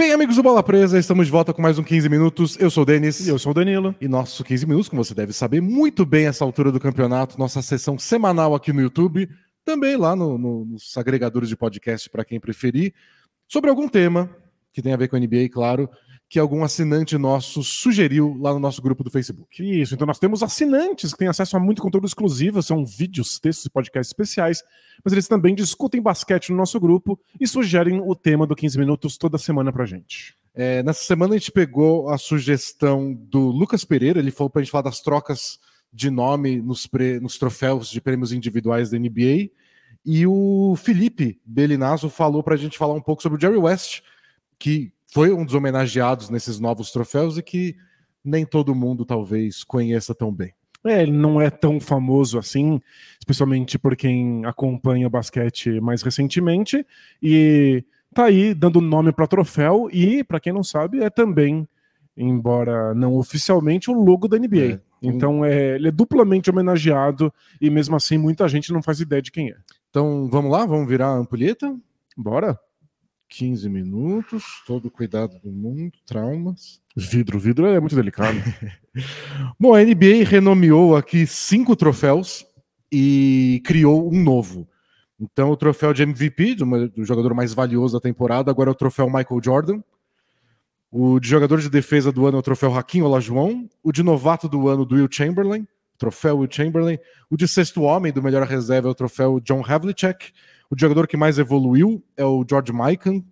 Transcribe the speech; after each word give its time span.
Bem, 0.00 0.12
amigos 0.12 0.36
do 0.36 0.42
Bola 0.42 0.62
Presa, 0.62 0.98
estamos 0.98 1.26
de 1.26 1.30
volta 1.30 1.52
com 1.52 1.60
mais 1.60 1.78
um 1.78 1.82
15 1.82 2.08
minutos. 2.08 2.58
Eu 2.58 2.70
sou 2.70 2.84
o 2.84 2.86
Denis. 2.86 3.26
E 3.26 3.28
eu 3.28 3.38
sou 3.38 3.50
o 3.50 3.54
Danilo. 3.54 3.94
E 4.00 4.08
nosso 4.08 4.42
15 4.42 4.64
minutos, 4.64 4.88
como 4.88 5.04
você 5.04 5.12
deve 5.12 5.30
saber 5.34 5.60
muito 5.60 6.06
bem 6.06 6.26
essa 6.26 6.42
altura 6.42 6.72
do 6.72 6.80
campeonato, 6.80 7.38
nossa 7.38 7.60
sessão 7.60 7.98
semanal 7.98 8.54
aqui 8.54 8.72
no 8.72 8.80
YouTube, 8.80 9.28
também 9.62 9.98
lá 9.98 10.16
no, 10.16 10.38
no, 10.38 10.64
nos 10.64 10.96
agregadores 10.96 11.50
de 11.50 11.54
podcast 11.54 12.08
para 12.08 12.24
quem 12.24 12.40
preferir, 12.40 12.94
sobre 13.46 13.68
algum 13.68 13.86
tema 13.86 14.34
que 14.72 14.80
tem 14.80 14.94
a 14.94 14.96
ver 14.96 15.06
com 15.08 15.16
a 15.16 15.20
NBA, 15.20 15.50
claro, 15.52 15.86
que 16.30 16.38
algum 16.38 16.62
assinante 16.62 17.18
nosso 17.18 17.60
sugeriu 17.64 18.36
lá 18.38 18.54
no 18.54 18.60
nosso 18.60 18.80
grupo 18.80 19.02
do 19.02 19.10
Facebook. 19.10 19.60
Isso, 19.82 19.96
então 19.96 20.06
nós 20.06 20.20
temos 20.20 20.44
assinantes 20.44 21.10
que 21.12 21.18
têm 21.18 21.26
acesso 21.26 21.56
a 21.56 21.60
muito 21.60 21.82
conteúdo 21.82 22.06
exclusivo, 22.06 22.62
são 22.62 22.86
vídeos, 22.86 23.40
textos 23.40 23.66
e 23.66 23.70
podcasts 23.70 24.10
especiais, 24.10 24.62
mas 25.04 25.12
eles 25.12 25.26
também 25.26 25.56
discutem 25.56 26.00
basquete 26.00 26.50
no 26.50 26.56
nosso 26.56 26.78
grupo 26.78 27.18
e 27.40 27.48
sugerem 27.48 28.00
o 28.00 28.14
tema 28.14 28.46
do 28.46 28.54
15 28.54 28.78
minutos 28.78 29.18
toda 29.18 29.38
semana 29.38 29.72
pra 29.72 29.84
gente. 29.84 30.36
É, 30.54 30.84
nessa 30.84 31.02
semana 31.02 31.34
a 31.34 31.36
gente 31.36 31.50
pegou 31.50 32.08
a 32.08 32.16
sugestão 32.16 33.12
do 33.12 33.48
Lucas 33.48 33.84
Pereira, 33.84 34.20
ele 34.20 34.30
falou 34.30 34.50
pra 34.50 34.62
gente 34.62 34.70
falar 34.70 34.82
das 34.82 35.00
trocas 35.00 35.58
de 35.92 36.10
nome 36.10 36.62
nos, 36.62 36.86
pre, 36.86 37.18
nos 37.18 37.38
troféus 37.38 37.90
de 37.90 38.00
prêmios 38.00 38.30
individuais 38.30 38.88
da 38.88 38.96
NBA, 38.96 39.50
e 40.06 40.24
o 40.28 40.76
Felipe 40.76 41.40
Belinazo 41.44 42.08
falou 42.08 42.40
pra 42.40 42.56
gente 42.56 42.78
falar 42.78 42.94
um 42.94 43.02
pouco 43.02 43.20
sobre 43.20 43.36
o 43.36 43.40
Jerry 43.40 43.58
West, 43.58 44.02
que 44.60 44.92
foi 45.12 45.32
um 45.32 45.44
dos 45.44 45.54
homenageados 45.54 46.30
nesses 46.30 46.60
novos 46.60 46.90
troféus 46.90 47.36
e 47.36 47.42
que 47.42 47.76
nem 48.24 48.44
todo 48.44 48.74
mundo 48.74 49.04
talvez 49.04 49.64
conheça 49.64 50.14
tão 50.14 50.32
bem. 50.32 50.52
É, 50.84 51.02
ele 51.02 51.12
não 51.12 51.40
é 51.40 51.50
tão 51.50 51.78
famoso 51.78 52.38
assim, 52.38 52.80
especialmente 53.18 53.78
por 53.78 53.94
quem 53.94 54.44
acompanha 54.46 55.06
o 55.06 55.10
basquete 55.10 55.78
mais 55.80 56.00
recentemente, 56.02 56.86
e 57.22 57.84
tá 58.14 58.24
aí 58.24 58.54
dando 58.54 58.80
nome 58.80 59.12
para 59.12 59.26
troféu, 59.26 59.88
e 59.92 60.24
para 60.24 60.40
quem 60.40 60.52
não 60.52 60.62
sabe, 60.62 61.02
é 61.02 61.10
também, 61.10 61.68
embora 62.16 62.94
não 62.94 63.14
oficialmente, 63.16 63.90
o 63.90 63.94
logo 63.94 64.26
da 64.26 64.38
NBA. 64.38 64.74
É, 64.74 64.80
então 65.02 65.44
é, 65.44 65.74
ele 65.74 65.88
é 65.88 65.92
duplamente 65.92 66.48
homenageado, 66.48 67.32
e 67.60 67.68
mesmo 67.68 67.94
assim 67.94 68.16
muita 68.16 68.48
gente 68.48 68.72
não 68.72 68.82
faz 68.82 69.00
ideia 69.00 69.20
de 69.20 69.30
quem 69.30 69.50
é. 69.50 69.56
Então 69.90 70.28
vamos 70.30 70.50
lá, 70.50 70.64
vamos 70.64 70.88
virar 70.88 71.08
a 71.08 71.16
ampulheta? 71.16 71.76
Bora? 72.16 72.58
15 73.30 73.68
minutos, 73.68 74.44
todo 74.66 74.90
cuidado 74.90 75.38
do 75.38 75.50
mundo, 75.52 75.92
traumas. 76.04 76.82
Vidro, 76.96 77.38
vidro 77.38 77.64
é 77.66 77.78
muito 77.78 77.94
delicado. 77.94 78.36
Bom, 79.58 79.72
a 79.72 79.82
NBA 79.82 80.24
renomeou 80.26 80.96
aqui 80.96 81.26
cinco 81.26 81.76
troféus 81.76 82.44
e 82.92 83.62
criou 83.64 84.12
um 84.12 84.20
novo. 84.20 84.68
Então, 85.18 85.50
o 85.50 85.56
troféu 85.56 85.94
de 85.94 86.02
MVP, 86.02 86.56
do, 86.56 86.88
do 86.88 87.04
jogador 87.04 87.32
mais 87.32 87.54
valioso 87.54 87.94
da 87.94 88.00
temporada, 88.00 88.50
agora 88.50 88.68
é 88.68 88.72
o 88.72 88.74
troféu 88.74 89.06
Michael 89.06 89.40
Jordan. 89.42 89.80
O 90.90 91.20
de 91.20 91.28
jogador 91.28 91.60
de 91.60 91.70
defesa 91.70 92.10
do 92.10 92.26
ano 92.26 92.38
é 92.38 92.40
o 92.40 92.42
troféu 92.42 92.76
Hakim 92.76 93.02
Olajuwon. 93.02 93.68
O 93.80 93.92
de 93.92 94.02
novato 94.02 94.48
do 94.48 94.66
ano 94.66 94.84
do 94.84 94.96
Will 94.96 95.08
Chamberlain, 95.08 95.68
troféu 95.96 96.38
Will 96.38 96.50
Chamberlain. 96.50 96.98
O 97.30 97.36
de 97.36 97.46
sexto 97.46 97.82
homem 97.82 98.12
do 98.12 98.20
melhor 98.20 98.44
reserva 98.44 98.88
é 98.88 98.90
o 98.90 98.94
troféu 98.94 99.38
John 99.38 99.62
Havlicek. 99.64 100.32
O 100.70 100.78
jogador 100.78 101.08
que 101.08 101.16
mais 101.16 101.38
evoluiu 101.38 102.02
é 102.16 102.24
o 102.24 102.44
George 102.48 102.72
Mikan. 102.72 103.24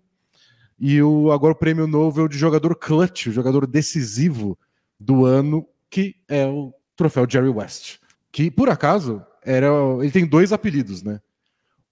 E 0.79 1.01
o, 1.01 1.31
agora 1.31 1.53
o 1.53 1.57
prêmio 1.57 1.87
novo 1.87 2.21
é 2.21 2.25
o 2.25 2.29
de 2.29 2.37
jogador 2.37 2.75
clutch, 2.75 3.27
o 3.29 3.33
jogador 3.33 3.67
decisivo 3.67 4.59
do 4.99 5.25
ano, 5.25 5.67
que 5.89 6.17
é 6.29 6.47
o 6.47 6.73
troféu 6.97 7.27
Jerry 7.29 7.49
West. 7.49 7.99
Que, 8.31 8.51
por 8.51 8.69
acaso, 8.69 9.23
era, 9.43 9.69
ele 10.01 10.11
tem 10.11 10.27
dois 10.27 10.53
apelidos, 10.53 11.03
né? 11.03 11.21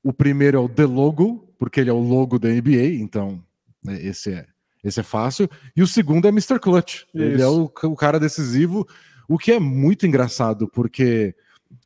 O 0.02 0.12
primeiro 0.12 0.58
é 0.58 0.60
o 0.60 0.68
The 0.68 0.84
Logo, 0.84 1.54
porque 1.58 1.80
ele 1.80 1.90
é 1.90 1.92
o 1.92 1.98
logo 1.98 2.38
da 2.38 2.48
NBA, 2.48 2.96
então 3.00 3.42
né, 3.82 4.00
esse, 4.02 4.32
é, 4.32 4.46
esse 4.84 5.00
é 5.00 5.02
fácil. 5.02 5.48
E 5.74 5.82
o 5.82 5.86
segundo 5.86 6.26
é 6.26 6.28
Mr. 6.28 6.58
Clutch. 6.60 7.02
Isso. 7.02 7.08
Ele 7.14 7.42
é 7.42 7.46
o, 7.48 7.64
o 7.64 7.96
cara 7.96 8.20
decisivo, 8.20 8.86
o 9.28 9.38
que 9.38 9.52
é 9.52 9.58
muito 9.58 10.06
engraçado, 10.06 10.68
porque 10.68 11.34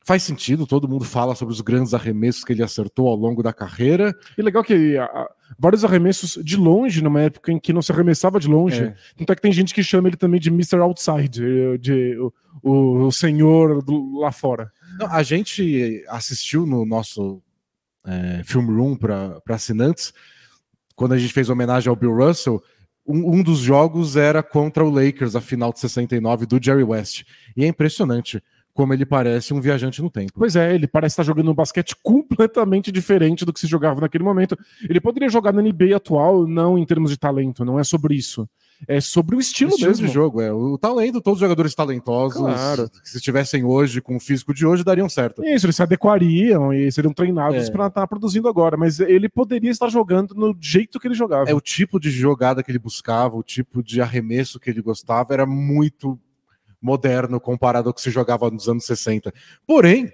faz 0.05 0.23
sentido, 0.23 0.67
todo 0.67 0.89
mundo 0.89 1.05
fala 1.05 1.35
sobre 1.35 1.52
os 1.52 1.61
grandes 1.61 1.95
arremessos 1.95 2.45
que 2.45 2.52
ele 2.52 2.63
acertou 2.63 3.08
ao 3.08 3.14
longo 3.14 3.42
da 3.42 3.52
carreira. 3.52 4.14
E 4.36 4.42
legal 4.42 4.64
que 4.64 4.97
a, 4.97 5.29
vários 5.58 5.85
arremessos 5.85 6.39
de 6.42 6.57
longe, 6.57 7.02
numa 7.02 7.20
época 7.20 7.52
em 7.52 7.58
que 7.58 7.73
não 7.73 7.83
se 7.83 7.92
arremessava 7.92 8.41
de 8.41 8.48
longe. 8.48 8.85
É. 8.85 8.95
Tanto 9.17 9.33
é 9.33 9.36
que 9.36 9.42
tem 9.42 9.52
gente 9.52 9.74
que 9.74 9.83
chama 9.83 10.08
ele 10.08 10.17
também 10.17 10.41
de 10.41 10.48
Mr. 10.48 10.79
Outside, 10.79 11.42
eh, 11.45 11.79
de, 11.79 12.19
o, 12.19 12.33
o, 12.63 13.07
o 13.07 13.13
senhor 13.13 13.83
do, 13.83 14.19
lá 14.19 14.33
fora. 14.33 14.73
Não, 14.98 15.07
a 15.07 15.23
gente 15.23 16.05
assistiu 16.08 16.67
no 16.67 16.85
nosso 16.85 17.42
é, 18.07 18.42
Film 18.45 18.67
Room 18.67 18.97
para 18.97 19.41
assinantes, 19.51 20.13
quando 20.97 21.13
a 21.13 21.19
gente 21.19 21.33
fez 21.33 21.48
homenagem 21.48 21.89
ao 21.89 21.97
Bill 21.97 22.14
Russell. 22.14 22.63
Um, 23.07 23.36
um 23.36 23.42
dos 23.42 23.58
jogos 23.58 24.17
era 24.17 24.42
contra 24.42 24.85
o 24.85 24.91
Lakers, 24.91 25.35
a 25.35 25.41
final 25.41 25.73
de 25.73 25.80
69 25.80 26.47
do 26.47 26.63
Jerry 26.63 26.85
West. 26.85 27.24
E 27.57 27.64
é 27.64 27.69
impressionante 27.69 28.42
como 28.75 28.95
ele 28.95 29.05
parece 29.05 29.53
um 29.53 29.61
viajante 29.61 30.01
no 30.03 30.11
tempo. 30.11 30.33
Pois 30.35 30.57
é, 30.57 30.75
ele 30.75 30.86
parece 30.86 31.14
estar 31.14 31.23
jogando 31.23 31.51
um 31.51 31.55
basquete 31.55 31.95
completamente 32.03 32.91
diferente 32.91 33.45
do 33.45 33.53
que 33.53 33.61
se 33.61 33.67
jogava 33.67 34.01
naquele 34.01 34.25
momento. 34.25 34.58
Ele 34.89 35.01
poderia 35.01 35.29
jogar 35.29 35.53
na 35.53 35.63
NBA 35.63 35.97
atual, 35.97 36.47
não 36.47 36.79
em 36.79 36.85
termos 36.85 37.11
de 37.11 37.19
talento, 37.19 37.64
não 37.64 37.79
é 37.79 37.85
sobre 37.85 38.14
isso. 38.14 38.48
É 38.89 39.01
sobre 39.01 39.36
o 39.36 39.41
estilo, 39.41 39.73
o 39.73 39.75
estilo 39.75 39.91
mesmo. 39.91 40.07
de 40.07 40.13
jogo, 40.13 40.41
é. 40.41 40.53
O 40.53 40.79
talento, 40.79 41.20
todos 41.20 41.36
os 41.36 41.41
jogadores 41.41 41.75
talentosos, 41.75 42.41
claro. 42.41 42.89
se 43.05 43.19
estivessem 43.19 43.63
hoje 43.63 44.01
com 44.01 44.17
o 44.17 44.20
físico 44.20 44.55
de 44.55 44.64
hoje, 44.64 44.83
dariam 44.83 45.09
certo. 45.09 45.45
Isso, 45.45 45.67
eles 45.67 45.77
se 45.77 45.83
adequariam 45.83 46.73
e 46.73 46.91
seriam 46.91 47.13
treinados 47.13 47.69
é. 47.69 47.70
para 47.70 47.89
estar 47.89 48.07
produzindo 48.07 48.48
agora, 48.48 48.79
mas 48.79 48.98
ele 48.98 49.29
poderia 49.29 49.70
estar 49.70 49.89
jogando 49.91 50.35
no 50.35 50.57
jeito 50.59 50.98
que 50.98 51.07
ele 51.07 51.14
jogava. 51.14 51.51
É 51.51 51.55
o 51.55 51.61
tipo 51.61 52.01
de 52.01 52.11
jogada 52.11 52.63
que 52.63 52.70
ele 52.70 52.79
buscava, 52.79 53.36
o 53.36 53.42
tipo 53.42 53.83
de 53.83 54.01
arremesso 54.01 54.59
que 54.59 54.70
ele 54.70 54.80
gostava, 54.80 55.35
era 55.35 55.45
muito 55.45 56.19
moderno 56.80 57.41
comparado 57.41 57.89
ao 57.89 57.95
que 57.95 58.01
se 58.01 58.11
jogava 58.11 58.51
nos 58.51 58.68
anos 58.68 58.85
60. 58.86 59.33
Porém, 59.67 60.13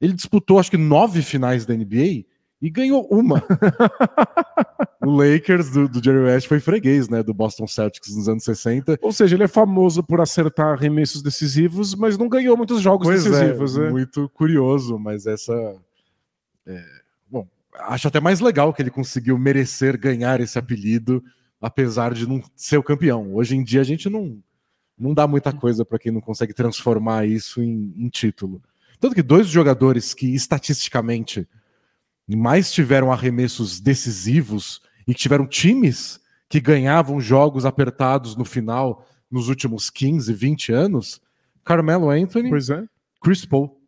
ele 0.00 0.12
disputou 0.12 0.58
acho 0.58 0.70
que 0.70 0.76
nove 0.76 1.22
finais 1.22 1.64
da 1.64 1.74
NBA 1.74 2.24
e 2.62 2.70
ganhou 2.70 3.06
uma. 3.10 3.42
o 5.04 5.10
Lakers 5.10 5.70
do, 5.70 5.88
do, 5.88 6.02
Jerry 6.02 6.18
West 6.18 6.46
foi 6.46 6.60
freguês, 6.60 7.08
né, 7.08 7.20
do 7.20 7.34
Boston 7.34 7.66
Celtics 7.66 8.14
nos 8.14 8.28
anos 8.28 8.44
60. 8.44 8.98
Ou 9.02 9.12
seja, 9.12 9.34
ele 9.34 9.42
é 9.42 9.48
famoso 9.48 10.00
por 10.00 10.20
acertar 10.20 10.74
arremessos 10.74 11.22
decisivos, 11.22 11.92
mas 11.96 12.16
não 12.16 12.28
ganhou 12.28 12.56
muitos 12.56 12.80
jogos 12.80 13.08
pois 13.08 13.26
é, 13.26 13.30
decisivos. 13.30 13.76
É, 13.76 13.88
é. 13.88 13.90
Muito 13.90 14.28
curioso, 14.28 14.96
mas 14.96 15.26
essa. 15.26 15.52
É... 16.64 16.84
Bom, 17.28 17.48
acho 17.80 18.06
até 18.06 18.20
mais 18.20 18.38
legal 18.38 18.72
que 18.72 18.80
ele 18.80 18.90
conseguiu 18.90 19.36
merecer 19.36 19.98
ganhar 19.98 20.40
esse 20.40 20.56
apelido, 20.56 21.20
apesar 21.60 22.14
de 22.14 22.28
não 22.28 22.40
ser 22.54 22.76
o 22.76 22.82
campeão. 22.82 23.34
Hoje 23.34 23.56
em 23.56 23.64
dia 23.64 23.80
a 23.80 23.84
gente 23.84 24.08
não 24.08 24.40
não 25.02 25.12
dá 25.12 25.26
muita 25.26 25.52
coisa 25.52 25.84
para 25.84 25.98
quem 25.98 26.12
não 26.12 26.20
consegue 26.20 26.54
transformar 26.54 27.26
isso 27.26 27.62
em, 27.62 27.92
em, 27.96 28.08
título. 28.08 28.62
Tanto 29.00 29.14
que 29.14 29.22
dois 29.22 29.48
jogadores 29.48 30.14
que 30.14 30.32
estatisticamente 30.34 31.48
mais 32.28 32.70
tiveram 32.70 33.12
arremessos 33.12 33.80
decisivos 33.80 34.80
e 35.06 35.12
que 35.12 35.20
tiveram 35.20 35.46
times 35.46 36.20
que 36.48 36.60
ganhavam 36.60 37.20
jogos 37.20 37.66
apertados 37.66 38.36
no 38.36 38.44
final 38.44 39.04
nos 39.30 39.48
últimos 39.48 39.90
15, 39.90 40.32
20 40.32 40.72
anos, 40.72 41.20
Carmelo 41.64 42.10
Anthony, 42.10 42.50
é. 42.50 42.84
Chris 43.20 43.44
Paul. 43.44 43.80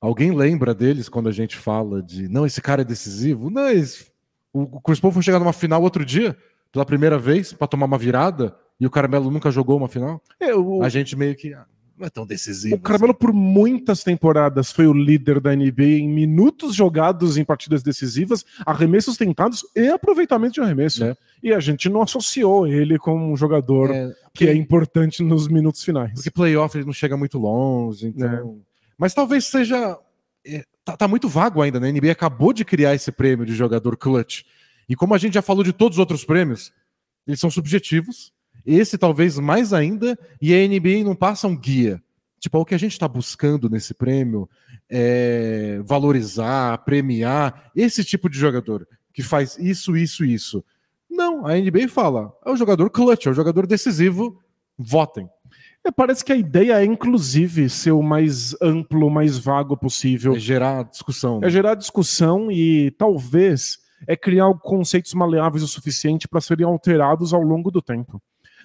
Alguém 0.00 0.32
lembra 0.32 0.74
deles 0.74 1.08
quando 1.08 1.28
a 1.28 1.32
gente 1.32 1.56
fala 1.56 2.02
de 2.02 2.28
não, 2.28 2.44
esse 2.44 2.60
cara 2.60 2.82
é 2.82 2.84
decisivo? 2.84 3.50
Não, 3.50 3.68
esse... 3.68 4.06
o 4.52 4.80
Chris 4.80 5.00
Paul 5.00 5.12
foi 5.12 5.22
chegar 5.22 5.38
numa 5.38 5.52
final 5.52 5.82
outro 5.82 6.04
dia, 6.04 6.36
pela 6.70 6.84
primeira 6.84 7.18
vez, 7.18 7.52
para 7.52 7.66
tomar 7.66 7.86
uma 7.86 7.98
virada 7.98 8.54
e 8.80 8.86
o 8.86 8.90
Carmelo 8.90 9.30
nunca 9.30 9.50
jogou 9.50 9.76
uma 9.76 9.88
final? 9.88 10.22
É, 10.40 10.54
o... 10.54 10.82
A 10.82 10.88
gente 10.88 11.16
meio 11.16 11.34
que 11.36 11.54
ah, 11.54 11.64
não 11.96 12.06
é 12.06 12.10
tão 12.10 12.26
decisivo. 12.26 12.74
O 12.74 12.78
Carmelo, 12.78 13.12
assim. 13.12 13.18
por 13.20 13.32
muitas 13.32 14.02
temporadas, 14.02 14.72
foi 14.72 14.86
o 14.86 14.92
líder 14.92 15.40
da 15.40 15.54
NBA 15.54 16.00
em 16.00 16.08
minutos 16.08 16.74
jogados 16.74 17.36
em 17.36 17.44
partidas 17.44 17.82
decisivas, 17.82 18.44
arremessos 18.66 19.16
tentados 19.16 19.64
e 19.76 19.88
aproveitamento 19.88 20.54
de 20.54 20.60
arremesso. 20.60 21.04
É. 21.04 21.16
E 21.42 21.52
a 21.52 21.60
gente 21.60 21.88
não 21.88 22.02
associou 22.02 22.66
ele 22.66 22.98
como 22.98 23.30
um 23.30 23.36
jogador 23.36 23.90
é, 23.92 24.12
que 24.32 24.48
é 24.48 24.54
importante 24.54 25.22
nos 25.22 25.46
minutos 25.46 25.84
finais. 25.84 26.12
Porque 26.14 26.30
playoff 26.30 26.76
ele 26.76 26.86
não 26.86 26.92
chega 26.92 27.16
muito 27.16 27.38
longe, 27.38 28.08
então. 28.08 28.58
É. 28.60 28.74
Mas 28.98 29.14
talvez 29.14 29.46
seja. 29.46 29.98
É, 30.46 30.64
tá, 30.84 30.96
tá 30.96 31.08
muito 31.08 31.28
vago 31.28 31.62
ainda, 31.62 31.78
né? 31.78 31.88
A 31.88 31.92
NBA 31.92 32.10
acabou 32.10 32.52
de 32.52 32.64
criar 32.64 32.94
esse 32.94 33.12
prêmio 33.12 33.46
de 33.46 33.54
jogador 33.54 33.96
clutch. 33.96 34.42
E 34.88 34.96
como 34.96 35.14
a 35.14 35.18
gente 35.18 35.34
já 35.34 35.42
falou 35.42 35.62
de 35.62 35.72
todos 35.72 35.96
os 35.96 36.00
outros 36.00 36.24
prêmios, 36.24 36.72
eles 37.26 37.40
são 37.40 37.50
subjetivos 37.50 38.33
esse 38.66 38.96
talvez 38.96 39.38
mais 39.38 39.72
ainda, 39.72 40.18
e 40.40 40.54
a 40.54 40.68
NBA 40.68 41.04
não 41.04 41.14
passa 41.14 41.46
um 41.46 41.56
guia. 41.56 42.02
Tipo, 42.38 42.58
o 42.58 42.64
que 42.64 42.74
a 42.74 42.78
gente 42.78 42.92
está 42.92 43.08
buscando 43.08 43.70
nesse 43.70 43.94
prêmio 43.94 44.48
é 44.90 45.80
valorizar, 45.84 46.78
premiar 46.84 47.70
esse 47.74 48.04
tipo 48.04 48.28
de 48.28 48.38
jogador 48.38 48.86
que 49.14 49.22
faz 49.22 49.56
isso, 49.58 49.96
isso, 49.96 50.24
isso. 50.24 50.64
Não, 51.08 51.46
a 51.46 51.54
NBA 51.54 51.88
fala, 51.88 52.32
é 52.44 52.50
o 52.50 52.56
jogador 52.56 52.90
clutch, 52.90 53.26
é 53.26 53.30
o 53.30 53.34
jogador 53.34 53.66
decisivo, 53.66 54.38
votem. 54.76 55.28
É, 55.84 55.92
parece 55.92 56.24
que 56.24 56.32
a 56.32 56.36
ideia 56.36 56.80
é, 56.80 56.84
inclusive, 56.84 57.70
ser 57.70 57.92
o 57.92 58.02
mais 58.02 58.56
amplo, 58.60 59.08
mais 59.08 59.38
vago 59.38 59.76
possível. 59.76 60.34
É 60.34 60.38
gerar 60.38 60.82
discussão. 60.82 61.40
Né? 61.40 61.46
É 61.46 61.50
gerar 61.50 61.74
discussão 61.76 62.50
e 62.50 62.90
talvez 62.92 63.78
é 64.06 64.16
criar 64.16 64.52
conceitos 64.54 65.14
maleáveis 65.14 65.62
o 65.62 65.68
suficiente 65.68 66.26
para 66.26 66.40
serem 66.40 66.66
alterados 66.66 67.32
ao 67.32 67.42
longo 67.42 67.70
do 67.70 67.80
tempo. 67.80 68.20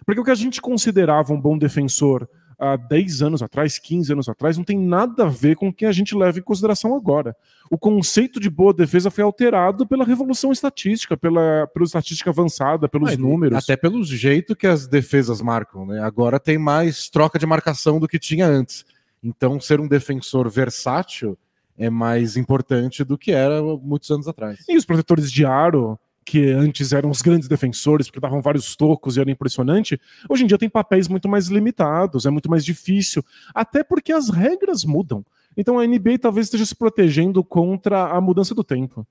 Porque 0.05 0.19
o 0.19 0.23
que 0.23 0.31
a 0.31 0.35
gente 0.35 0.61
considerava 0.61 1.33
um 1.33 1.39
bom 1.39 1.57
defensor 1.57 2.27
há 2.59 2.75
10 2.75 3.21
anos 3.21 3.41
atrás, 3.41 3.79
15 3.79 4.11
anos 4.11 4.29
atrás, 4.29 4.57
não 4.57 4.65
tem 4.65 4.77
nada 4.77 5.23
a 5.23 5.29
ver 5.29 5.55
com 5.55 5.69
o 5.69 5.73
que 5.73 5.85
a 5.85 5.91
gente 5.91 6.13
leva 6.13 6.37
em 6.37 6.41
consideração 6.41 6.93
agora. 6.93 7.35
O 7.71 7.77
conceito 7.77 8.39
de 8.39 8.49
boa 8.49 8.73
defesa 8.73 9.09
foi 9.09 9.23
alterado 9.23 9.87
pela 9.87 10.03
revolução 10.03 10.51
estatística, 10.51 11.15
pela, 11.15 11.67
pela 11.67 11.85
estatística 11.85 12.29
avançada, 12.29 12.89
pelos 12.89 13.13
ah, 13.13 13.17
números. 13.17 13.63
Até 13.63 13.77
pelo 13.77 14.03
jeito 14.03 14.55
que 14.55 14.67
as 14.67 14.87
defesas 14.87 15.41
marcam, 15.41 15.85
né? 15.85 16.01
Agora 16.01 16.39
tem 16.39 16.57
mais 16.57 17.09
troca 17.09 17.39
de 17.39 17.45
marcação 17.45 17.99
do 17.99 18.07
que 18.07 18.19
tinha 18.19 18.45
antes. 18.45 18.85
Então, 19.23 19.59
ser 19.59 19.79
um 19.79 19.87
defensor 19.87 20.49
versátil 20.49 21.37
é 21.77 21.89
mais 21.89 22.35
importante 22.35 23.05
do 23.05 23.17
que 23.17 23.31
era 23.31 23.61
muitos 23.61 24.11
anos 24.11 24.27
atrás. 24.27 24.65
E 24.67 24.75
os 24.75 24.85
protetores 24.85 25.31
de 25.31 25.45
aro, 25.45 25.97
que 26.25 26.51
antes 26.51 26.91
eram 26.91 27.09
os 27.09 27.21
grandes 27.21 27.47
defensores, 27.47 28.07
porque 28.07 28.19
davam 28.19 28.41
vários 28.41 28.75
tocos 28.75 29.17
e 29.17 29.21
era 29.21 29.31
impressionante, 29.31 29.99
hoje 30.29 30.43
em 30.43 30.47
dia 30.47 30.57
tem 30.57 30.69
papéis 30.69 31.07
muito 31.07 31.27
mais 31.27 31.47
limitados, 31.47 32.25
é 32.25 32.29
muito 32.29 32.49
mais 32.49 32.63
difícil, 32.63 33.23
até 33.53 33.83
porque 33.83 34.11
as 34.11 34.29
regras 34.29 34.83
mudam. 34.85 35.25
Então 35.57 35.79
a 35.79 35.85
NBA 35.85 36.19
talvez 36.21 36.47
esteja 36.47 36.65
se 36.65 36.75
protegendo 36.75 37.43
contra 37.43 38.07
a 38.09 38.21
mudança 38.21 38.53
do 38.53 38.63
tempo. 38.63 39.05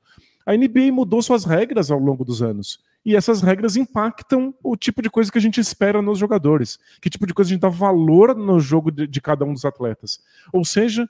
A 0.47 0.57
NBA 0.57 0.91
mudou 0.93 1.21
suas 1.21 1.45
regras 1.45 1.91
ao 1.91 1.99
longo 1.99 2.25
dos 2.25 2.41
anos. 2.41 2.81
E 3.05 3.15
essas 3.15 3.43
regras 3.43 3.77
impactam 3.77 4.55
o 4.63 4.77
tipo 4.77 5.03
de 5.03 5.11
coisa 5.11 5.31
que 5.31 5.37
a 5.37 5.41
gente 5.41 5.61
espera 5.61 6.01
nos 6.01 6.19
jogadores. 6.19 6.79
Que 7.03 7.11
tipo 7.11 7.27
de 7.27 7.35
coisa 7.35 7.51
a 7.51 7.53
gente 7.53 7.61
dá 7.61 7.69
valor 7.69 8.35
no 8.35 8.59
jogo 8.59 8.91
de, 8.91 9.07
de 9.07 9.21
cada 9.21 9.45
um 9.45 9.53
dos 9.53 9.67
atletas. 9.67 10.21
Ou 10.51 10.65
seja, 10.65 11.07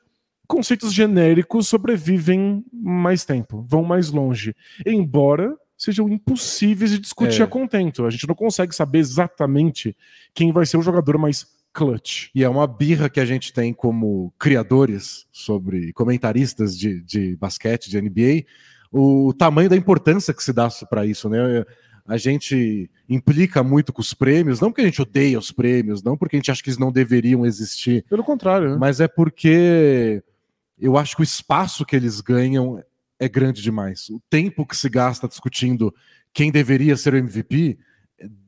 conceitos 0.48 0.92
genéricos 0.92 1.68
sobrevivem 1.68 2.64
mais 2.72 3.24
tempo, 3.24 3.64
vão 3.68 3.84
mais 3.84 4.10
longe. 4.10 4.56
Embora 4.84 5.56
sejam 5.78 6.08
impossíveis 6.08 6.90
de 6.90 6.98
discutir 6.98 7.40
é. 7.40 7.44
a 7.44 7.46
contento. 7.46 8.04
A 8.04 8.10
gente 8.10 8.26
não 8.26 8.34
consegue 8.34 8.74
saber 8.74 8.98
exatamente 8.98 9.96
quem 10.34 10.50
vai 10.50 10.66
ser 10.66 10.76
o 10.76 10.82
jogador 10.82 11.16
mais 11.16 11.46
clutch. 11.72 12.30
E 12.34 12.42
é 12.42 12.48
uma 12.48 12.66
birra 12.66 13.08
que 13.08 13.20
a 13.20 13.24
gente 13.24 13.52
tem 13.52 13.72
como 13.72 14.34
criadores 14.36 15.26
sobre 15.30 15.92
comentaristas 15.92 16.76
de, 16.76 17.00
de 17.02 17.36
basquete, 17.36 17.88
de 17.88 18.00
NBA, 18.00 18.44
o 18.90 19.32
tamanho 19.32 19.70
da 19.70 19.76
importância 19.76 20.34
que 20.34 20.42
se 20.42 20.52
dá 20.52 20.68
para 20.90 21.06
isso, 21.06 21.28
né? 21.28 21.64
A 22.04 22.16
gente 22.16 22.90
implica 23.08 23.62
muito 23.62 23.92
com 23.92 24.00
os 24.00 24.14
prêmios, 24.14 24.60
não 24.60 24.70
porque 24.70 24.80
a 24.80 24.86
gente 24.86 25.02
odeia 25.02 25.38
os 25.38 25.52
prêmios, 25.52 26.02
não 26.02 26.16
porque 26.16 26.36
a 26.36 26.38
gente 26.38 26.50
acha 26.50 26.62
que 26.62 26.70
eles 26.70 26.78
não 26.78 26.90
deveriam 26.90 27.44
existir. 27.44 28.02
Pelo 28.08 28.24
contrário, 28.24 28.70
né? 28.70 28.76
Mas 28.80 28.98
é 28.98 29.06
porque 29.06 30.22
eu 30.80 30.96
acho 30.96 31.14
que 31.14 31.22
o 31.22 31.24
espaço 31.24 31.84
que 31.84 31.94
eles 31.94 32.20
ganham 32.20 32.82
é 33.18 33.28
grande 33.28 33.62
demais. 33.62 34.08
O 34.10 34.20
tempo 34.30 34.66
que 34.66 34.76
se 34.76 34.88
gasta 34.88 35.28
discutindo 35.28 35.94
quem 36.32 36.50
deveria 36.50 36.96
ser 36.96 37.14
o 37.14 37.16
MVP 37.16 37.78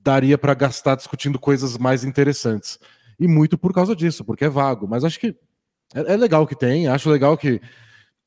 daria 0.02 0.36
para 0.38 0.54
gastar 0.54 0.96
discutindo 0.96 1.38
coisas 1.38 1.76
mais 1.78 2.04
interessantes. 2.04 2.78
E 3.18 3.28
muito 3.28 3.58
por 3.58 3.72
causa 3.72 3.94
disso, 3.94 4.24
porque 4.24 4.44
é 4.44 4.48
vago. 4.48 4.88
Mas 4.88 5.04
acho 5.04 5.18
que 5.18 5.36
é, 5.94 6.12
é 6.12 6.16
legal 6.16 6.46
que 6.46 6.56
tem, 6.56 6.88
acho 6.88 7.10
legal 7.10 7.36
que, 7.36 7.60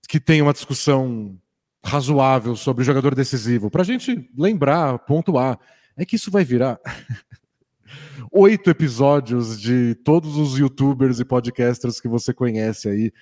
que 0.08 0.20
tenha 0.20 0.44
uma 0.44 0.54
discussão 0.54 1.38
razoável 1.86 2.56
sobre 2.56 2.84
jogador 2.84 3.14
decisivo, 3.14 3.70
para 3.70 3.82
a 3.82 3.86
gente 3.86 4.30
lembrar, 4.38 5.00
pontuar. 5.00 5.60
É 5.98 6.06
que 6.06 6.16
isso 6.16 6.32
vai 6.32 6.44
virar 6.44 6.80
oito 8.32 8.70
episódios 8.70 9.60
de 9.60 9.96
todos 10.04 10.38
os 10.38 10.58
youtubers 10.58 11.20
e 11.20 11.26
podcasters 11.26 12.00
que 12.00 12.08
você 12.08 12.34
conhece 12.34 12.90
aí 12.90 13.14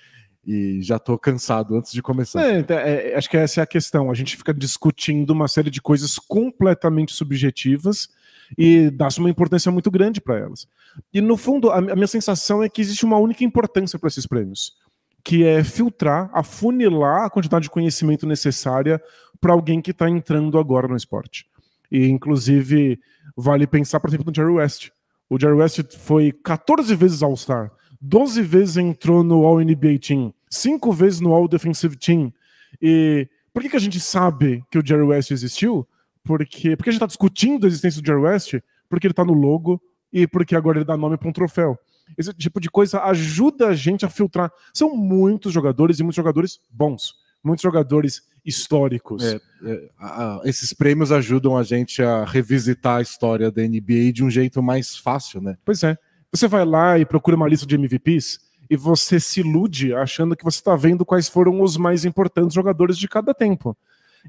e 0.46 0.82
já 0.82 0.96
estou 0.96 1.16
cansado 1.18 1.76
antes 1.76 1.92
de 1.92 2.02
começar. 2.02 2.42
É, 2.42 2.58
então, 2.58 2.76
é, 2.76 3.14
acho 3.14 3.30
que 3.30 3.36
essa 3.36 3.60
é 3.60 3.62
a 3.62 3.66
questão. 3.66 4.10
A 4.10 4.14
gente 4.14 4.36
fica 4.36 4.52
discutindo 4.52 5.30
uma 5.30 5.46
série 5.46 5.70
de 5.70 5.80
coisas 5.80 6.18
completamente 6.18 7.12
subjetivas 7.12 8.08
e 8.58 8.90
dá-se 8.90 9.20
uma 9.20 9.30
importância 9.30 9.70
muito 9.70 9.90
grande 9.90 10.20
para 10.20 10.38
elas. 10.38 10.66
E 11.12 11.20
no 11.20 11.36
fundo, 11.36 11.70
a, 11.70 11.78
a 11.78 11.94
minha 11.94 12.06
sensação 12.06 12.62
é 12.62 12.68
que 12.68 12.80
existe 12.80 13.04
uma 13.04 13.18
única 13.18 13.44
importância 13.44 13.98
para 13.98 14.08
esses 14.08 14.26
prêmios, 14.26 14.72
que 15.24 15.44
é 15.44 15.62
filtrar, 15.62 16.28
afunilar 16.34 17.24
a 17.24 17.30
quantidade 17.30 17.64
de 17.64 17.70
conhecimento 17.70 18.26
necessária 18.26 19.00
para 19.40 19.52
alguém 19.52 19.80
que 19.80 19.92
está 19.92 20.08
entrando 20.08 20.58
agora 20.58 20.88
no 20.88 20.96
esporte. 20.96 21.46
E 21.90 22.08
inclusive 22.08 22.98
vale 23.36 23.66
pensar, 23.66 24.00
por 24.00 24.10
exemplo, 24.10 24.26
no 24.26 24.34
Jerry 24.34 24.52
West. 24.52 24.90
O 25.30 25.38
Jerry 25.38 25.54
West 25.54 25.80
foi 25.98 26.32
14 26.32 26.94
vezes 26.96 27.22
All-Star 27.22 27.70
12 28.02 28.42
vezes 28.42 28.76
entrou 28.76 29.22
no 29.22 29.46
All-NBA 29.46 29.98
Team, 30.00 30.34
5 30.50 30.92
vezes 30.92 31.20
no 31.20 31.32
All-Defensive 31.32 31.96
Team. 31.96 32.32
E 32.80 33.28
por 33.54 33.62
que, 33.62 33.68
que 33.68 33.76
a 33.76 33.80
gente 33.80 34.00
sabe 34.00 34.64
que 34.70 34.78
o 34.78 34.84
Jerry 34.84 35.02
West 35.02 35.30
existiu? 35.30 35.86
Porque, 36.24 36.76
porque 36.76 36.90
a 36.90 36.92
gente 36.92 36.98
está 36.98 37.06
discutindo 37.06 37.64
a 37.64 37.68
existência 37.68 38.02
do 38.02 38.06
Jerry 38.06 38.20
West? 38.20 38.54
Porque 38.88 39.06
ele 39.06 39.12
está 39.12 39.24
no 39.24 39.32
logo 39.32 39.80
e 40.12 40.26
porque 40.26 40.56
agora 40.56 40.78
ele 40.78 40.84
dá 40.84 40.96
nome 40.96 41.16
para 41.16 41.28
um 41.28 41.32
troféu. 41.32 41.78
Esse 42.18 42.32
tipo 42.34 42.60
de 42.60 42.68
coisa 42.68 43.02
ajuda 43.04 43.68
a 43.68 43.74
gente 43.74 44.04
a 44.04 44.08
filtrar. 44.08 44.50
São 44.74 44.96
muitos 44.96 45.52
jogadores 45.52 45.98
e 46.00 46.02
muitos 46.02 46.16
jogadores 46.16 46.60
bons, 46.70 47.14
muitos 47.42 47.62
jogadores 47.62 48.22
históricos. 48.44 49.22
É, 49.22 49.40
é, 49.64 49.90
a, 49.98 50.40
esses 50.44 50.72
prêmios 50.72 51.12
ajudam 51.12 51.56
a 51.56 51.62
gente 51.62 52.02
a 52.02 52.24
revisitar 52.24 52.98
a 52.98 53.02
história 53.02 53.50
da 53.50 53.62
NBA 53.62 54.12
de 54.12 54.24
um 54.24 54.30
jeito 54.30 54.60
mais 54.60 54.96
fácil, 54.96 55.40
né? 55.40 55.56
Pois 55.64 55.82
é. 55.84 55.96
Você 56.34 56.48
vai 56.48 56.64
lá 56.64 56.98
e 56.98 57.04
procura 57.04 57.36
uma 57.36 57.46
lista 57.46 57.66
de 57.66 57.74
MVPs 57.74 58.40
e 58.70 58.74
você 58.74 59.20
se 59.20 59.40
ilude 59.40 59.94
achando 59.94 60.34
que 60.34 60.42
você 60.42 60.60
está 60.60 60.74
vendo 60.74 61.04
quais 61.04 61.28
foram 61.28 61.60
os 61.60 61.76
mais 61.76 62.06
importantes 62.06 62.54
jogadores 62.54 62.96
de 62.96 63.06
cada 63.06 63.34
tempo. 63.34 63.76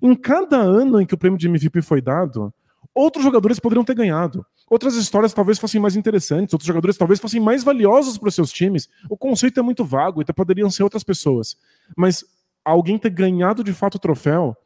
Em 0.01 0.13
cada 0.13 0.57
ano 0.57 1.00
em 1.00 1.05
que 1.05 1.13
o 1.13 1.17
prêmio 1.17 1.39
de 1.39 1.47
MVP 1.47 1.81
foi 1.81 2.01
dado, 2.01 2.53
outros 2.94 3.23
jogadores 3.23 3.57
poderiam 3.57 3.85
ter 3.85 3.95
ganhado. 3.95 4.45
Outras 4.69 4.95
histórias 4.95 5.31
talvez 5.31 5.57
fossem 5.57 5.79
mais 5.79 5.95
interessantes, 5.95 6.53
outros 6.53 6.67
jogadores 6.67 6.97
talvez 6.97 7.21
fossem 7.21 7.39
mais 7.39 7.63
valiosos 7.63 8.17
para 8.17 8.27
os 8.27 8.35
seus 8.35 8.51
times. 8.51 8.89
O 9.09 9.15
conceito 9.15 9.61
é 9.61 9.63
muito 9.63 9.85
vago, 9.85 10.21
então 10.21 10.35
poderiam 10.35 10.69
ser 10.69 10.83
outras 10.83 11.05
pessoas. 11.05 11.55
Mas 11.95 12.25
alguém 12.65 12.97
ter 12.97 13.11
ganhado 13.11 13.63
de 13.63 13.71
fato 13.71 13.95
o 13.95 14.00
troféu 14.00 14.57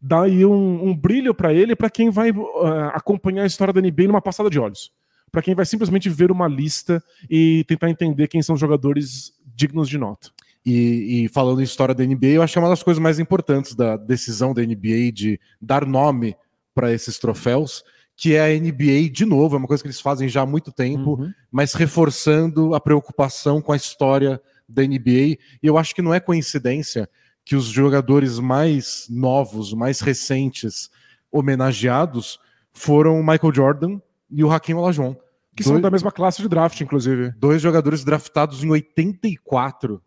dá 0.00 0.22
aí 0.22 0.46
um, 0.46 0.90
um 0.90 0.96
brilho 0.96 1.34
para 1.34 1.52
ele, 1.52 1.74
para 1.74 1.90
quem 1.90 2.08
vai 2.08 2.30
uh, 2.30 2.44
acompanhar 2.92 3.42
a 3.42 3.46
história 3.46 3.74
da 3.74 3.80
NBA 3.80 4.04
numa 4.04 4.22
passada 4.22 4.48
de 4.48 4.60
olhos 4.60 4.92
para 5.34 5.42
quem 5.42 5.52
vai 5.52 5.66
simplesmente 5.66 6.08
ver 6.08 6.30
uma 6.30 6.46
lista 6.46 7.02
e 7.28 7.64
tentar 7.66 7.90
entender 7.90 8.28
quem 8.28 8.40
são 8.40 8.54
os 8.54 8.60
jogadores 8.60 9.32
dignos 9.44 9.88
de 9.88 9.98
nota. 9.98 10.30
E, 10.64 11.24
e, 11.24 11.28
falando 11.28 11.60
em 11.60 11.64
história 11.64 11.92
da 11.92 12.04
NBA, 12.04 12.28
eu 12.28 12.42
acho 12.42 12.52
que 12.52 12.58
é 12.60 12.62
uma 12.62 12.68
das 12.68 12.84
coisas 12.84 13.02
mais 13.02 13.18
importantes 13.18 13.74
da 13.74 13.96
decisão 13.96 14.54
da 14.54 14.62
NBA 14.62 15.10
de 15.12 15.40
dar 15.60 15.84
nome 15.84 16.36
para 16.72 16.92
esses 16.92 17.18
troféus, 17.18 17.82
que 18.16 18.36
é 18.36 18.44
a 18.44 18.60
NBA, 18.60 19.10
de 19.10 19.26
novo, 19.26 19.56
é 19.56 19.58
uma 19.58 19.66
coisa 19.66 19.82
que 19.82 19.88
eles 19.88 20.00
fazem 20.00 20.28
já 20.28 20.42
há 20.42 20.46
muito 20.46 20.70
tempo, 20.70 21.20
uhum. 21.20 21.32
mas 21.50 21.74
reforçando 21.74 22.72
a 22.72 22.80
preocupação 22.80 23.60
com 23.60 23.72
a 23.72 23.76
história 23.76 24.40
da 24.68 24.84
NBA. 24.84 25.10
E 25.10 25.38
eu 25.64 25.76
acho 25.76 25.96
que 25.96 26.00
não 26.00 26.14
é 26.14 26.20
coincidência 26.20 27.10
que 27.44 27.56
os 27.56 27.64
jogadores 27.64 28.38
mais 28.38 29.08
novos, 29.10 29.74
mais 29.74 29.98
recentes, 29.98 30.90
homenageados, 31.32 32.38
foram 32.72 33.18
o 33.18 33.26
Michael 33.26 33.52
Jordan 33.52 34.00
e 34.30 34.44
o 34.44 34.50
Hakim 34.50 34.74
Olajuwon. 34.74 35.23
Que 35.54 35.62
dois, 35.62 35.74
são 35.74 35.80
da 35.80 35.90
mesma 35.90 36.10
classe 36.10 36.42
de 36.42 36.48
draft, 36.48 36.80
inclusive. 36.80 37.30
Dois 37.32 37.62
jogadores 37.62 38.04
draftados 38.04 38.64
em 38.64 38.70
84. 38.70 40.02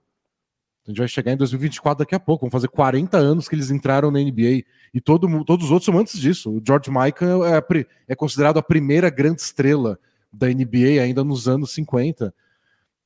A 0.85 0.91
gente 0.91 0.99
vai 0.99 1.07
chegar 1.07 1.33
em 1.33 1.37
2024 1.37 1.99
daqui 1.99 2.15
a 2.15 2.19
pouco. 2.19 2.45
Vão 2.45 2.51
fazer 2.51 2.69
40 2.69 3.17
anos 3.17 3.47
que 3.47 3.55
eles 3.55 3.69
entraram 3.69 4.09
na 4.09 4.19
NBA. 4.19 4.63
E 4.93 5.01
todo, 5.01 5.27
todos 5.43 5.65
os 5.65 5.71
outros 5.71 5.85
são 5.85 5.97
antes 5.97 6.19
disso. 6.19 6.49
O 6.49 6.61
George 6.65 6.89
Michael 6.89 7.45
é, 7.45 7.61
é 8.07 8.15
considerado 8.15 8.57
a 8.57 8.63
primeira 8.63 9.09
grande 9.09 9.41
estrela 9.41 9.99
da 10.31 10.47
NBA 10.47 11.01
ainda 11.01 11.23
nos 11.23 11.47
anos 11.47 11.71
50. 11.73 12.33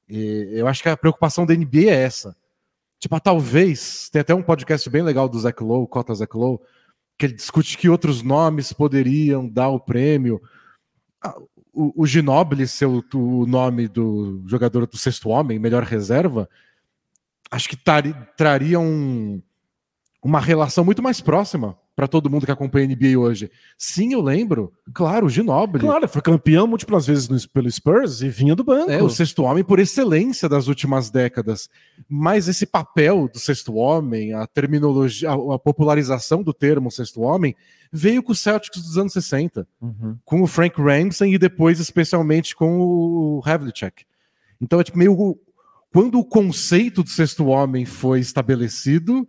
E 0.08 0.50
eu 0.52 0.68
acho 0.68 0.84
que 0.84 0.90
a 0.90 0.98
preocupação 0.98 1.46
da 1.46 1.56
NBA 1.56 1.90
é 1.90 2.04
essa. 2.04 2.36
Tipo, 3.00 3.16
ah, 3.16 3.20
talvez, 3.20 4.10
tem 4.10 4.20
até 4.20 4.36
um 4.36 4.44
podcast 4.44 4.88
bem 4.88 5.02
legal 5.02 5.28
do 5.28 5.40
Zach 5.40 5.64
Lowe, 5.64 5.88
Cota 5.88 6.14
Zach 6.14 6.38
Lowe, 6.38 6.60
que 7.18 7.26
ele 7.26 7.34
discute 7.34 7.78
que 7.78 7.90
outros 7.90 8.22
nomes 8.22 8.72
poderiam 8.72 9.50
dar 9.50 9.70
o 9.70 9.80
prêmio. 9.80 10.40
O, 11.74 12.04
o 12.04 12.06
Ginobili 12.06 12.68
ser 12.68 12.86
o, 12.86 13.04
o, 13.14 13.46
nome 13.46 13.88
do 13.88 14.44
jogador 14.46 14.86
do 14.86 14.98
sexto 14.98 15.30
homem, 15.30 15.58
melhor 15.58 15.84
reserva, 15.84 16.50
acho 17.50 17.70
que 17.70 17.78
tari, 17.78 18.14
traria 18.36 18.80
um, 18.80 19.42
uma 20.22 20.40
relação 20.40 20.84
muito 20.84 21.02
mais 21.02 21.22
próxima 21.22 21.78
para 21.96 22.08
todo 22.08 22.30
mundo 22.30 22.46
que 22.46 22.52
acompanha 22.52 22.86
a 22.86 22.90
NBA 22.90 23.18
hoje. 23.20 23.52
Sim, 23.78 24.14
eu 24.14 24.22
lembro. 24.22 24.74
Claro, 24.94 25.26
o 25.26 25.30
Ginobili. 25.30 25.86
Claro, 25.86 26.08
foi 26.08 26.22
campeão 26.22 26.66
múltiplas 26.66 27.06
vezes 27.06 27.28
no, 27.28 27.50
pelo 27.50 27.70
Spurs 27.70 28.22
e 28.22 28.30
vinha 28.30 28.56
do 28.56 28.64
banco. 28.64 28.92
É, 28.92 29.04
o 29.04 29.10
sexto 29.10 29.44
homem 29.44 29.64
por 29.64 29.80
excelência 29.80 30.48
das 30.48 30.68
últimas 30.68 31.10
décadas. 31.10 31.70
Mas 32.10 32.48
esse 32.48 32.66
papel 32.66 33.30
do 33.32 33.40
sexto 33.40 33.76
homem, 33.76 34.34
a 34.34 34.48
terminologia, 34.48 35.32
a, 35.32 35.60
popularização 35.60 36.42
do 36.42 36.54
termo 36.54 36.90
sexto 36.90 37.22
homem, 37.22 37.56
veio 37.92 38.24
com 38.24 38.32
o 38.32 38.36
Celtics 38.36 38.82
dos 38.82 38.98
anos 38.98 39.14
60, 39.14 39.68
uhum. 39.82 40.18
com 40.24 40.42
o 40.42 40.48
Frank 40.48 40.82
Ramsey 40.82 41.34
e 41.34 41.38
depois 41.38 41.80
especialmente 41.80 42.56
com 42.56 42.80
o 42.80 43.42
Havlicek. 43.46 44.06
Então 44.62 44.80
é 44.80 44.84
tipo 44.84 44.98
meio 44.98 45.38
quando 45.92 46.18
o 46.18 46.26
conceito 46.26 47.04
do 47.04 47.10
sexto 47.10 47.48
homem 47.48 47.86
foi 47.86 48.22
estabelecido, 48.22 49.28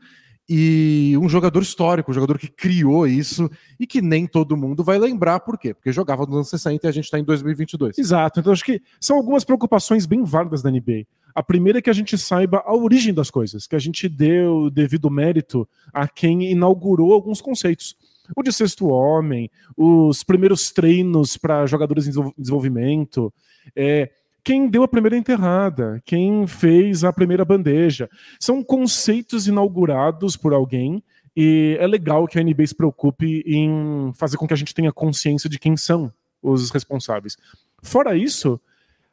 e 0.54 1.16
um 1.16 1.30
jogador 1.30 1.62
histórico, 1.62 2.10
um 2.10 2.14
jogador 2.14 2.38
que 2.38 2.46
criou 2.46 3.06
isso 3.06 3.50
e 3.80 3.86
que 3.86 4.02
nem 4.02 4.26
todo 4.26 4.54
mundo 4.54 4.84
vai 4.84 4.98
lembrar 4.98 5.40
por 5.40 5.56
quê? 5.56 5.72
Porque 5.72 5.90
jogava 5.90 6.26
nos 6.26 6.34
anos 6.34 6.50
60 6.50 6.86
e 6.86 6.90
a 6.90 6.92
gente 6.92 7.04
está 7.04 7.18
em 7.18 7.24
2022. 7.24 7.96
Exato, 7.96 8.38
então 8.38 8.52
acho 8.52 8.62
que 8.62 8.82
são 9.00 9.16
algumas 9.16 9.44
preocupações 9.44 10.04
bem 10.04 10.22
válidas 10.24 10.60
da 10.60 10.70
NBA. 10.70 11.06
A 11.34 11.42
primeira 11.42 11.78
é 11.78 11.82
que 11.82 11.88
a 11.88 11.94
gente 11.94 12.18
saiba 12.18 12.62
a 12.66 12.76
origem 12.76 13.14
das 13.14 13.30
coisas, 13.30 13.66
que 13.66 13.74
a 13.74 13.78
gente 13.78 14.10
dê 14.10 14.42
o 14.42 14.68
devido 14.68 15.10
mérito 15.10 15.66
a 15.90 16.06
quem 16.06 16.50
inaugurou 16.50 17.14
alguns 17.14 17.40
conceitos. 17.40 17.96
O 18.36 18.42
de 18.42 18.52
sexto 18.52 18.88
homem, 18.88 19.50
os 19.74 20.22
primeiros 20.22 20.70
treinos 20.70 21.38
para 21.38 21.64
jogadores 21.64 22.06
em 22.06 22.12
desenvolvimento, 22.36 23.32
é, 23.74 24.10
quem 24.44 24.68
deu 24.68 24.82
a 24.82 24.88
primeira 24.88 25.16
enterrada, 25.16 26.02
quem 26.04 26.46
fez 26.46 27.04
a 27.04 27.12
primeira 27.12 27.44
bandeja. 27.44 28.08
São 28.40 28.62
conceitos 28.62 29.46
inaugurados 29.46 30.36
por 30.36 30.52
alguém 30.52 31.02
e 31.36 31.76
é 31.80 31.86
legal 31.86 32.26
que 32.26 32.38
a 32.38 32.42
NBA 32.42 32.66
se 32.66 32.74
preocupe 32.74 33.42
em 33.46 34.12
fazer 34.16 34.36
com 34.36 34.46
que 34.46 34.54
a 34.54 34.56
gente 34.56 34.74
tenha 34.74 34.92
consciência 34.92 35.48
de 35.48 35.58
quem 35.58 35.76
são 35.76 36.12
os 36.42 36.70
responsáveis. 36.70 37.36
Fora 37.82 38.16
isso, 38.16 38.60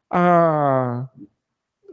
a, 0.10 1.08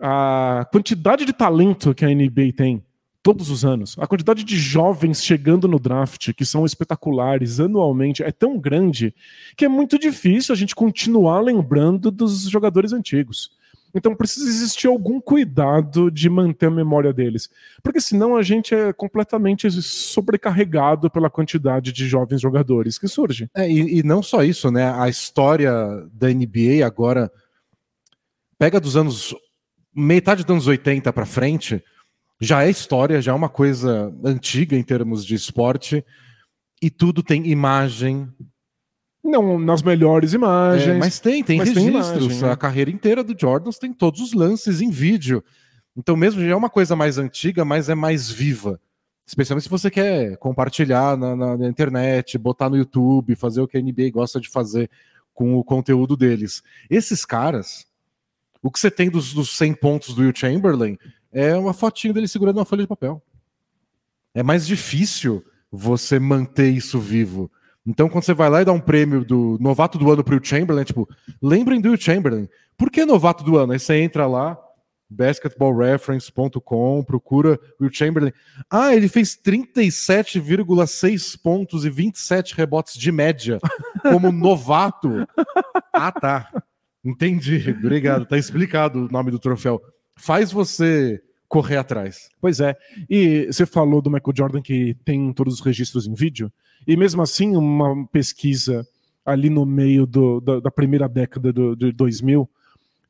a 0.01 0.67
quantidade 0.73 1.25
de 1.25 1.33
talento 1.33 1.95
que 1.95 2.05
a 2.05 2.09
NBA 2.09 2.53
tem 2.57 2.86
todos 3.27 3.51
os 3.51 3.65
anos, 3.65 3.97
a 3.99 4.07
quantidade 4.07 4.45
de 4.45 4.57
jovens 4.57 5.21
chegando 5.21 5.67
no 5.67 5.81
draft, 5.81 6.33
que 6.33 6.45
são 6.45 6.65
espetaculares 6.65 7.59
anualmente, 7.59 8.23
é 8.23 8.31
tão 8.31 8.57
grande 8.57 9.13
que 9.57 9.65
é 9.65 9.69
muito 9.69 9.99
difícil 9.99 10.53
a 10.53 10.57
gente 10.57 10.77
continuar 10.77 11.41
lembrando 11.41 12.13
dos 12.13 12.49
jogadores 12.49 12.93
antigos. 12.93 13.51
Então 13.93 14.15
precisa 14.15 14.49
existir 14.49 14.87
algum 14.87 15.21
cuidado 15.21 16.09
de 16.09 16.31
manter 16.31 16.67
a 16.67 16.71
memória 16.71 17.13
deles. 17.13 17.51
Porque 17.83 18.01
senão 18.01 18.37
a 18.37 18.45
gente 18.45 18.73
é 18.73 18.93
completamente 18.93 19.69
sobrecarregado 19.83 21.11
pela 21.11 21.29
quantidade 21.29 21.93
de 21.93 22.07
jovens 22.07 22.41
jogadores 22.41 22.97
que 22.97 23.09
surge. 23.09 23.51
É, 23.57 23.69
e, 23.69 23.99
e 23.99 24.03
não 24.05 24.23
só 24.23 24.45
isso, 24.45 24.71
né? 24.71 24.89
A 24.97 25.09
história 25.09 25.73
da 26.13 26.29
NBA 26.29 26.87
agora 26.87 27.29
pega 28.57 28.79
dos 28.79 28.97
anos. 28.97 29.35
metade 29.93 30.45
dos 30.45 30.53
anos 30.53 30.69
80 30.69 31.13
para 31.13 31.27
frente 31.27 31.83
já 32.41 32.65
é 32.65 32.71
história, 32.71 33.23
já 33.23 33.33
é 33.33 33.35
uma 33.35 33.49
coisa 33.49 34.15
antiga 34.25 34.77
em 34.77 34.83
termos 34.83 35.25
de 35.25 35.35
esporte, 35.35 36.05
e 36.81 36.91
tudo 36.91 37.23
tem 37.23 37.47
imagem. 37.49 38.29
Não 39.25 39.59
nas 39.59 39.83
melhores 39.83 40.33
imagens. 40.33 40.95
É, 40.95 40.99
mas 40.99 41.19
tem, 41.19 41.43
tem 41.43 41.59
mas 41.59 41.69
registros. 41.69 42.05
Tem 42.05 42.25
imagem, 42.25 42.43
né? 42.43 42.53
A 42.53 42.57
carreira 42.57 42.91
inteira 42.91 43.25
do 43.25 43.35
Jordan 43.39 43.71
tem 43.71 43.93
todos 43.93 44.21
os 44.21 44.33
lances 44.33 44.81
em 44.81 44.91
vídeo. 44.91 45.43
Então, 45.97 46.15
mesmo 46.17 46.43
já 46.43 46.51
é 46.51 46.55
uma 46.55 46.69
coisa 46.69 46.95
mais 46.95 47.17
antiga, 47.17 47.65
mas 47.65 47.89
é 47.89 47.95
mais 47.95 48.31
viva. 48.31 48.79
Especialmente 49.27 49.65
se 49.65 49.71
você 49.71 49.91
quer 49.91 50.37
compartilhar 50.37 51.17
na, 51.17 51.35
na, 51.35 51.57
na 51.57 51.69
internet, 51.69 52.39
botar 52.39 52.71
no 52.71 52.77
YouTube, 52.77 53.35
fazer 53.35 53.61
o 53.61 53.67
que 53.67 53.77
a 53.77 53.83
NBA 53.83 54.11
gosta 54.13 54.41
de 54.41 54.49
fazer 54.49 54.89
com 55.35 55.57
o 55.57 55.65
conteúdo 55.65 56.17
deles. 56.17 56.63
Esses 56.89 57.25
caras, 57.25 57.87
o 58.63 58.71
que 58.71 58.79
você 58.79 58.91
tem 58.91 59.11
dos, 59.11 59.35
dos 59.35 59.57
100 59.57 59.75
pontos 59.75 60.15
do 60.15 60.23
Will 60.23 60.33
Chamberlain 60.35 60.97
é 61.33 61.57
uma 61.57 61.73
fotinho 61.73 62.15
dele 62.15 62.29
segurando 62.29 62.59
uma 62.59 62.65
folha 62.65 62.83
de 62.83 62.89
papel. 62.89 63.23
É 64.35 64.43
mais 64.43 64.67
difícil 64.67 65.45
você 65.71 66.19
manter 66.19 66.71
isso 66.71 66.99
vivo. 66.99 67.51
Então, 67.87 68.09
quando 68.09 68.25
você 68.25 68.35
vai 68.35 68.51
lá 68.51 68.63
e 68.63 68.65
dá 68.65 68.73
um 68.73 68.81
prêmio 68.81 69.25
do 69.25 69.57
novato 69.61 69.97
do 69.97 70.11
ano 70.11 70.25
para 70.25 70.37
o 70.37 70.45
Chamberlain, 70.45 70.85
tipo, 70.85 71.09
lembrem 71.41 71.81
do 71.81 71.97
Chamberlain. 71.97 72.49
Por 72.77 72.91
que 72.91 73.05
novato 73.05 73.45
do 73.45 73.57
ano? 73.57 73.73
Aí 73.73 73.79
você 73.79 74.01
entra 74.01 74.27
lá, 74.27 74.59
basketballreference.com, 75.09 77.05
procura 77.05 77.61
Will 77.81 77.93
Chamberlain. 77.93 78.33
Ah, 78.69 78.95
ele 78.95 79.09
fez 79.09 79.37
37,6 79.37 81.41
pontos 81.41 81.85
e 81.85 81.91
27 81.91 82.57
rebotes 82.57 82.99
de 82.99 83.13
média 83.13 83.61
como 84.03 84.33
novato. 84.33 85.25
Ah, 85.93 86.11
tá. 86.11 86.51
Entendi. 87.05 87.77
Obrigado. 87.79 88.27
Tá 88.27 88.37
explicado 88.37 89.07
o 89.07 89.09
nome 89.09 89.31
do 89.31 89.39
troféu. 89.39 89.81
Faz 90.17 90.51
você 90.51 91.23
correr 91.49 91.77
atrás. 91.77 92.29
Pois 92.41 92.61
é. 92.61 92.77
E 93.09 93.47
você 93.47 93.65
falou 93.65 94.03
do 94.03 94.11
Michael 94.11 94.37
Jordan 94.37 94.63
que 94.63 94.97
tem 95.05 95.33
todos 95.33 95.55
os 95.55 95.61
registros 95.61 96.07
em 96.07 96.15
vídeo, 96.15 96.53
e 96.87 96.97
mesmo 96.97 97.23
assim, 97.23 97.57
uma 97.57 98.07
pesquisa 98.09 98.87
ali 99.25 99.51
no 99.51 99.67
meio 99.67 100.07
do, 100.07 100.41
da, 100.41 100.61
da, 100.61 100.71
primeira 100.71 101.09
década 101.09 101.53
do, 101.53 101.75
de 101.75 101.91
2000 101.91 102.49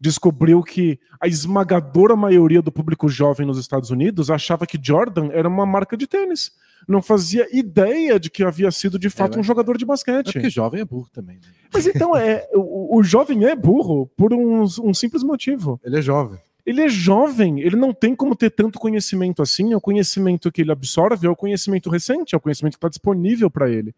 descobriu 0.00 0.62
que 0.62 0.98
a 1.20 1.26
esmagadora 1.26 2.16
maioria 2.16 2.62
do 2.62 2.72
público 2.72 3.08
jovem 3.08 3.46
nos 3.46 3.58
Estados 3.58 3.90
Unidos 3.90 4.30
achava 4.30 4.66
que 4.66 4.78
Jordan 4.82 5.28
era 5.32 5.48
uma 5.48 5.66
marca 5.66 5.96
de 5.96 6.06
tênis. 6.06 6.52
Não 6.86 7.02
fazia 7.02 7.48
ideia 7.50 8.20
de 8.20 8.30
que 8.30 8.44
havia 8.44 8.70
sido 8.70 8.98
de 8.98 9.08
fato 9.10 9.36
é, 9.36 9.40
um 9.40 9.42
jogador 9.42 9.76
de 9.76 9.84
basquete. 9.84 10.28
É 10.28 10.32
porque 10.32 10.50
jovem 10.50 10.82
é 10.82 10.84
burro 10.84 11.08
também. 11.12 11.36
Né? 11.36 11.48
Mas 11.72 11.86
então 11.86 12.14
é 12.16 12.46
o, 12.54 12.98
o, 12.98 13.02
jovem 13.02 13.44
é 13.44 13.56
burro 13.56 14.06
por 14.16 14.32
um, 14.32 14.62
um 14.62 14.94
simples 14.94 15.22
motivo. 15.22 15.80
Ele 15.82 15.98
é 15.98 16.02
jovem 16.02 16.38
ele 16.66 16.82
é 16.82 16.88
jovem, 16.88 17.60
ele 17.60 17.76
não 17.76 17.94
tem 17.94 18.14
como 18.14 18.34
ter 18.34 18.50
tanto 18.50 18.80
conhecimento 18.80 19.40
assim. 19.40 19.72
É 19.72 19.76
o 19.76 19.80
conhecimento 19.80 20.50
que 20.50 20.62
ele 20.62 20.72
absorve, 20.72 21.26
é 21.26 21.30
o 21.30 21.36
conhecimento 21.36 21.88
recente, 21.88 22.34
é 22.34 22.38
o 22.38 22.40
conhecimento 22.40 22.72
que 22.72 22.78
está 22.78 22.88
disponível 22.88 23.48
para 23.48 23.70
ele. 23.70 23.94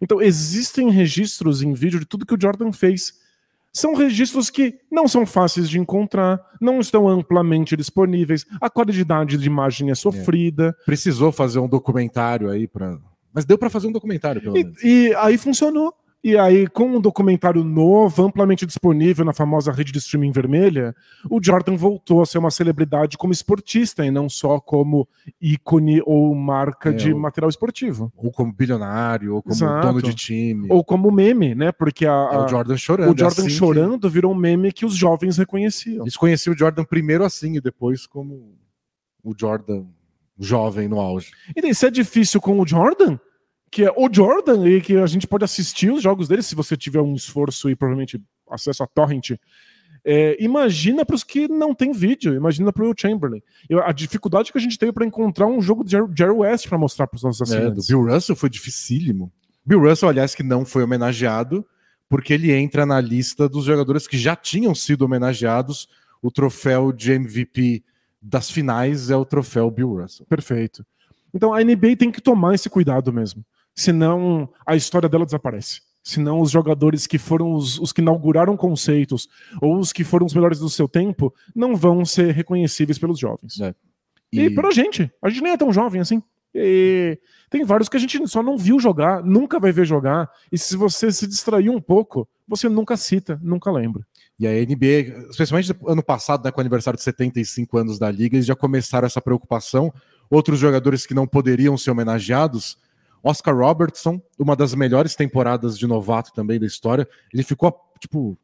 Então, 0.00 0.20
existem 0.20 0.90
registros 0.90 1.62
em 1.62 1.72
vídeo 1.72 2.00
de 2.00 2.06
tudo 2.06 2.26
que 2.26 2.34
o 2.34 2.40
Jordan 2.40 2.72
fez. 2.72 3.14
São 3.72 3.94
registros 3.94 4.50
que 4.50 4.74
não 4.90 5.06
são 5.06 5.24
fáceis 5.24 5.70
de 5.70 5.78
encontrar, 5.78 6.40
não 6.60 6.80
estão 6.80 7.08
amplamente 7.08 7.76
disponíveis, 7.76 8.44
a 8.60 8.68
qualidade 8.68 9.36
de 9.36 9.46
imagem 9.46 9.90
é 9.90 9.94
sofrida. 9.94 10.76
É. 10.80 10.84
Precisou 10.84 11.30
fazer 11.30 11.60
um 11.60 11.68
documentário 11.68 12.50
aí 12.50 12.66
para. 12.66 12.98
Mas 13.32 13.44
deu 13.44 13.56
para 13.56 13.70
fazer 13.70 13.86
um 13.86 13.92
documentário, 13.92 14.42
pelo 14.42 14.54
menos. 14.54 14.82
E, 14.82 15.10
e 15.10 15.14
aí 15.14 15.38
funcionou. 15.38 15.94
E 16.22 16.36
aí, 16.36 16.66
com 16.66 16.96
um 16.96 17.00
documentário 17.00 17.64
novo, 17.64 18.22
amplamente 18.22 18.66
disponível 18.66 19.24
na 19.24 19.32
famosa 19.32 19.72
rede 19.72 19.90
de 19.90 19.98
streaming 19.98 20.32
vermelha, 20.32 20.94
o 21.30 21.42
Jordan 21.42 21.76
voltou 21.76 22.20
a 22.20 22.26
ser 22.26 22.36
uma 22.36 22.50
celebridade 22.50 23.16
como 23.16 23.32
esportista 23.32 24.04
e 24.04 24.10
não 24.10 24.28
só 24.28 24.60
como 24.60 25.08
ícone 25.40 26.02
ou 26.04 26.34
marca 26.34 26.90
é, 26.90 26.92
de 26.92 27.12
ou, 27.14 27.18
material 27.18 27.48
esportivo. 27.48 28.12
Ou 28.16 28.30
como 28.30 28.52
bilionário, 28.52 29.34
ou 29.34 29.42
como 29.42 29.54
Exato. 29.54 29.86
dono 29.86 30.02
de 30.02 30.14
time. 30.14 30.68
Ou 30.70 30.84
como 30.84 31.10
meme, 31.10 31.54
né? 31.54 31.72
Porque 31.72 32.04
a, 32.04 32.12
a, 32.12 32.34
é 32.34 32.38
o 32.44 32.48
Jordan 32.48 32.76
chorando. 32.76 33.14
O 33.14 33.18
Jordan 33.18 33.42
assim 33.42 33.48
chorando 33.48 34.06
que... 34.06 34.12
virou 34.12 34.32
um 34.32 34.36
meme 34.36 34.72
que 34.72 34.84
os 34.84 34.94
jovens 34.94 35.38
reconheciam. 35.38 36.04
Eles 36.04 36.18
conheciam 36.18 36.54
o 36.54 36.58
Jordan 36.58 36.84
primeiro 36.84 37.24
assim 37.24 37.56
e 37.56 37.60
depois 37.62 38.06
como 38.06 38.58
o 39.24 39.34
Jordan 39.34 39.86
jovem 40.38 40.86
no 40.86 41.00
auge. 41.00 41.30
E 41.54 41.62
daí, 41.62 41.74
se 41.74 41.86
é 41.86 41.90
difícil 41.90 42.40
com 42.40 42.58
o 42.58 42.66
Jordan, 42.66 43.18
que 43.70 43.84
é 43.84 43.92
o 43.96 44.08
Jordan, 44.12 44.68
e 44.68 44.80
que 44.80 44.96
a 44.96 45.06
gente 45.06 45.26
pode 45.26 45.44
assistir 45.44 45.92
os 45.92 46.02
jogos 46.02 46.26
dele 46.26 46.42
se 46.42 46.54
você 46.54 46.76
tiver 46.76 47.00
um 47.00 47.14
esforço 47.14 47.70
e 47.70 47.76
provavelmente 47.76 48.20
acesso 48.50 48.82
a 48.82 48.86
torrent. 48.86 49.30
É, 50.04 50.36
imagina 50.42 51.04
para 51.04 51.14
os 51.14 51.22
que 51.22 51.46
não 51.46 51.74
tem 51.74 51.92
vídeo, 51.92 52.34
imagina 52.34 52.72
para 52.72 52.84
o 52.84 52.94
Chamberlain. 52.96 53.42
Eu, 53.68 53.84
a 53.84 53.92
dificuldade 53.92 54.50
que 54.50 54.58
a 54.58 54.60
gente 54.60 54.78
teve 54.78 54.92
para 54.92 55.04
encontrar 55.04 55.46
um 55.46 55.60
jogo 55.60 55.84
de 55.84 55.92
Jerry, 55.92 56.08
Jerry 56.16 56.32
West 56.32 56.68
para 56.68 56.78
mostrar 56.78 57.06
para 57.06 57.16
os 57.16 57.22
nossos 57.22 57.42
assinantes. 57.42 57.88
É, 57.88 57.94
do 57.94 58.02
Bill 58.02 58.12
Russell 58.12 58.34
foi 58.34 58.50
dificílimo. 58.50 59.30
Bill 59.64 59.80
Russell, 59.80 60.08
aliás, 60.08 60.34
que 60.34 60.42
não 60.42 60.64
foi 60.64 60.82
homenageado, 60.82 61.64
porque 62.08 62.32
ele 62.32 62.50
entra 62.50 62.84
na 62.84 63.00
lista 63.00 63.48
dos 63.48 63.66
jogadores 63.66 64.08
que 64.08 64.18
já 64.18 64.34
tinham 64.34 64.74
sido 64.74 65.02
homenageados. 65.02 65.86
O 66.22 66.30
troféu 66.30 66.92
de 66.92 67.12
MVP 67.12 67.84
das 68.20 68.50
finais 68.50 69.10
é 69.10 69.16
o 69.16 69.24
troféu 69.24 69.70
Bill 69.70 70.00
Russell. 70.00 70.26
Perfeito. 70.26 70.84
Então 71.32 71.54
a 71.54 71.62
NBA 71.62 71.96
tem 71.96 72.10
que 72.10 72.20
tomar 72.20 72.54
esse 72.54 72.68
cuidado 72.68 73.12
mesmo 73.12 73.44
senão 73.74 74.48
a 74.66 74.76
história 74.76 75.08
dela 75.08 75.24
desaparece. 75.24 75.80
Senão 76.02 76.40
os 76.40 76.50
jogadores 76.50 77.06
que 77.06 77.18
foram 77.18 77.52
os, 77.52 77.78
os, 77.78 77.92
que 77.92 78.00
inauguraram 78.00 78.56
conceitos 78.56 79.28
ou 79.60 79.78
os 79.78 79.92
que 79.92 80.02
foram 80.02 80.24
os 80.24 80.34
melhores 80.34 80.58
do 80.58 80.70
seu 80.70 80.88
tempo 80.88 81.32
não 81.54 81.76
vão 81.76 82.04
ser 82.04 82.32
reconhecíveis 82.32 82.98
pelos 82.98 83.18
jovens. 83.18 83.60
É. 83.60 83.74
E... 84.32 84.40
e 84.42 84.50
pela 84.54 84.70
gente. 84.72 85.10
A 85.22 85.28
gente 85.28 85.42
nem 85.42 85.52
é 85.52 85.56
tão 85.56 85.72
jovem 85.72 86.00
assim. 86.00 86.22
E 86.54 87.18
tem 87.48 87.64
vários 87.64 87.88
que 87.88 87.96
a 87.96 88.00
gente 88.00 88.26
só 88.26 88.42
não 88.42 88.58
viu 88.58 88.80
jogar, 88.80 89.22
nunca 89.22 89.60
vai 89.60 89.72
ver 89.72 89.84
jogar. 89.84 90.28
E 90.50 90.58
se 90.58 90.76
você 90.76 91.12
se 91.12 91.26
distrair 91.26 91.70
um 91.70 91.80
pouco, 91.80 92.28
você 92.46 92.68
nunca 92.68 92.96
cita, 92.96 93.38
nunca 93.42 93.70
lembra. 93.70 94.04
E 94.38 94.46
a 94.46 94.52
NBA, 94.52 95.28
especialmente 95.30 95.72
ano 95.86 96.02
passado, 96.02 96.44
né, 96.44 96.50
com 96.50 96.58
o 96.58 96.62
aniversário 96.62 96.96
de 96.96 97.04
75 97.04 97.78
anos 97.78 97.98
da 97.98 98.10
liga, 98.10 98.36
eles 98.36 98.46
já 98.46 98.56
começaram 98.56 99.06
essa 99.06 99.20
preocupação. 99.20 99.92
Outros 100.28 100.58
jogadores 100.58 101.06
que 101.06 101.14
não 101.14 101.26
poderiam 101.26 101.76
ser 101.76 101.90
homenageados 101.90 102.78
Oscar 103.22 103.56
Robertson, 103.56 104.20
uma 104.38 104.56
das 104.56 104.74
melhores 104.74 105.14
temporadas 105.14 105.78
de 105.78 105.86
novato 105.86 106.32
também 106.32 106.58
da 106.58 106.66
história. 106.66 107.06
Ele 107.32 107.42
ficou, 107.42 107.74
tipo, 107.98 108.38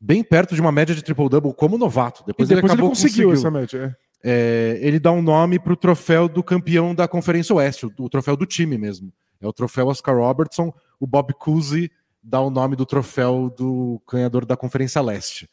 bem 0.00 0.22
perto 0.22 0.54
de 0.54 0.60
uma 0.60 0.72
média 0.72 0.94
de 0.94 1.02
triple-double 1.02 1.54
como 1.54 1.76
novato. 1.76 2.24
Depois, 2.26 2.48
depois 2.48 2.72
ele, 2.72 2.80
ele 2.80 2.88
conseguiu, 2.88 3.28
conseguiu, 3.28 3.32
essa 3.32 3.50
média. 3.50 3.96
É. 4.04 4.08
É, 4.22 4.78
ele 4.80 4.98
dá 4.98 5.12
um 5.12 5.22
nome 5.22 5.58
para 5.58 5.72
o 5.72 5.76
troféu 5.76 6.28
do 6.28 6.42
campeão 6.42 6.94
da 6.94 7.06
Conferência 7.06 7.54
Oeste, 7.54 7.86
o, 7.86 7.92
o, 7.98 8.08
troféu 8.08 8.36
do 8.36 8.46
time 8.46 8.76
mesmo. 8.76 9.12
É 9.40 9.46
o 9.46 9.52
troféu 9.52 9.86
Oscar 9.86 10.16
Robertson. 10.16 10.72
O 10.98 11.06
Bob 11.06 11.32
Cousy 11.34 11.90
dá 12.22 12.40
o 12.40 12.50
nome 12.50 12.74
do 12.74 12.84
troféu 12.84 13.52
do 13.56 14.02
ganhador 14.10 14.44
da 14.44 14.56
Conferência 14.56 15.00
Leste. 15.00 15.48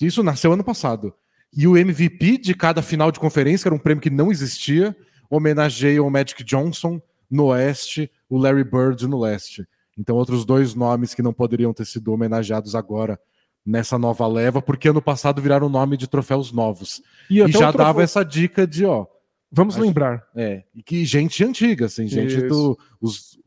Isso 0.00 0.22
nasceu 0.22 0.52
ano 0.52 0.64
passado. 0.64 1.14
E 1.54 1.66
o 1.66 1.76
MVP 1.76 2.38
de 2.38 2.54
cada 2.54 2.82
final 2.82 3.10
de 3.10 3.20
conferência, 3.20 3.64
que 3.64 3.68
era 3.68 3.74
um 3.74 3.78
prêmio 3.78 4.02
que 4.02 4.10
não 4.10 4.30
existia, 4.30 4.96
homenageiam 5.30 6.06
o 6.06 6.10
Magic 6.10 6.42
Johnson 6.44 7.00
no 7.32 7.46
oeste, 7.46 8.10
o 8.28 8.36
Larry 8.36 8.62
Bird 8.62 9.06
no 9.06 9.18
leste. 9.18 9.66
Então, 9.98 10.16
outros 10.16 10.44
dois 10.44 10.74
nomes 10.74 11.14
que 11.14 11.22
não 11.22 11.32
poderiam 11.32 11.72
ter 11.72 11.86
sido 11.86 12.12
homenageados 12.12 12.74
agora 12.74 13.18
nessa 13.64 13.98
nova 13.98 14.26
leva, 14.26 14.60
porque 14.60 14.88
ano 14.88 15.00
passado 15.00 15.40
viraram 15.40 15.68
nome 15.68 15.96
de 15.96 16.08
troféus 16.08 16.52
novos. 16.52 17.02
E, 17.30 17.40
e 17.40 17.52
já 17.52 17.70
dava 17.70 18.02
essa 18.02 18.24
dica 18.24 18.66
de, 18.66 18.84
ó. 18.84 19.06
Vamos 19.50 19.76
acho, 19.76 19.84
lembrar. 19.84 20.26
É, 20.34 20.64
e 20.74 20.82
que 20.82 21.04
gente 21.04 21.44
antiga, 21.44 21.86
assim, 21.86 22.06
gente 22.06 22.36
Isso. 22.36 22.48
do. 22.48 22.78
Os, 23.00 23.38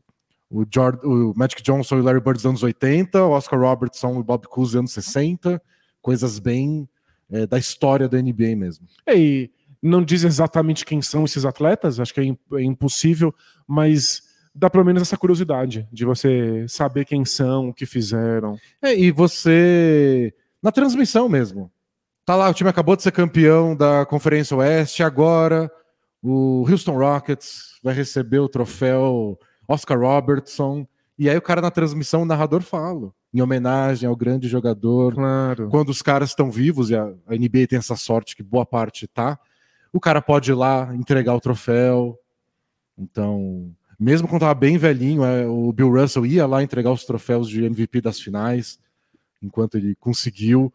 o, 0.48 0.64
George, 0.72 1.00
o 1.04 1.34
Magic 1.36 1.60
Johnson 1.62 1.96
e 1.96 2.00
o 2.00 2.02
Larry 2.04 2.20
Bird 2.20 2.38
dos 2.38 2.46
anos 2.46 2.62
80, 2.62 3.24
o 3.24 3.30
Oscar 3.30 3.60
Robertson 3.60 4.14
e 4.14 4.18
o 4.18 4.24
Bob 4.24 4.46
Cousy 4.46 4.72
dos 4.72 4.78
anos 4.78 4.92
60, 4.92 5.60
coisas 6.00 6.38
bem 6.38 6.88
é, 7.30 7.46
da 7.46 7.58
história 7.58 8.08
da 8.08 8.20
NBA 8.22 8.54
mesmo. 8.56 8.86
É, 9.04 9.18
e 9.18 9.50
não 9.82 10.02
diz 10.02 10.24
exatamente 10.24 10.84
quem 10.84 11.00
são 11.02 11.24
esses 11.24 11.44
atletas, 11.44 12.00
acho 12.00 12.14
que 12.14 12.20
é, 12.20 12.56
é 12.58 12.62
impossível, 12.62 13.34
mas 13.66 14.22
dá 14.54 14.70
pelo 14.70 14.84
menos 14.84 15.02
essa 15.02 15.16
curiosidade 15.16 15.86
de 15.92 16.04
você 16.04 16.66
saber 16.68 17.04
quem 17.04 17.24
são, 17.24 17.68
o 17.68 17.74
que 17.74 17.86
fizeram. 17.86 18.56
É, 18.80 18.98
e 18.98 19.10
você. 19.10 20.32
Na 20.62 20.72
transmissão 20.72 21.28
mesmo. 21.28 21.70
Tá 22.24 22.34
lá, 22.34 22.48
o 22.48 22.54
time 22.54 22.68
acabou 22.68 22.96
de 22.96 23.04
ser 23.04 23.12
campeão 23.12 23.76
da 23.76 24.04
Conferência 24.04 24.56
Oeste, 24.56 25.02
agora 25.02 25.70
o 26.20 26.66
Houston 26.68 26.98
Rockets 26.98 27.78
vai 27.82 27.94
receber 27.94 28.40
o 28.40 28.48
troféu 28.48 29.38
Oscar 29.68 30.00
Robertson. 30.00 30.84
E 31.16 31.30
aí 31.30 31.36
o 31.36 31.42
cara 31.42 31.62
na 31.62 31.70
transmissão, 31.70 32.22
o 32.22 32.26
narrador 32.26 32.62
fala, 32.62 33.12
em 33.32 33.40
homenagem 33.40 34.08
ao 34.08 34.16
grande 34.16 34.48
jogador. 34.48 35.14
Claro. 35.14 35.68
Quando 35.68 35.90
os 35.90 36.02
caras 36.02 36.30
estão 36.30 36.50
vivos, 36.50 36.90
e 36.90 36.96
a, 36.96 37.04
a 37.04 37.34
NBA 37.36 37.68
tem 37.68 37.78
essa 37.78 37.94
sorte 37.94 38.34
que 38.34 38.42
boa 38.42 38.66
parte 38.66 39.06
tá, 39.06 39.38
o 39.96 40.00
cara 40.00 40.20
pode 40.20 40.50
ir 40.50 40.54
lá 40.54 40.94
entregar 40.94 41.34
o 41.34 41.40
troféu. 41.40 42.18
Então, 42.98 43.74
mesmo 43.98 44.28
quando 44.28 44.42
estava 44.42 44.54
bem 44.54 44.76
velhinho, 44.78 45.24
é, 45.24 45.46
o 45.46 45.72
Bill 45.72 45.90
Russell 45.90 46.26
ia 46.26 46.46
lá 46.46 46.62
entregar 46.62 46.92
os 46.92 47.04
troféus 47.04 47.48
de 47.48 47.64
MVP 47.64 48.00
das 48.00 48.20
finais, 48.20 48.78
enquanto 49.42 49.76
ele 49.76 49.94
conseguiu. 49.96 50.72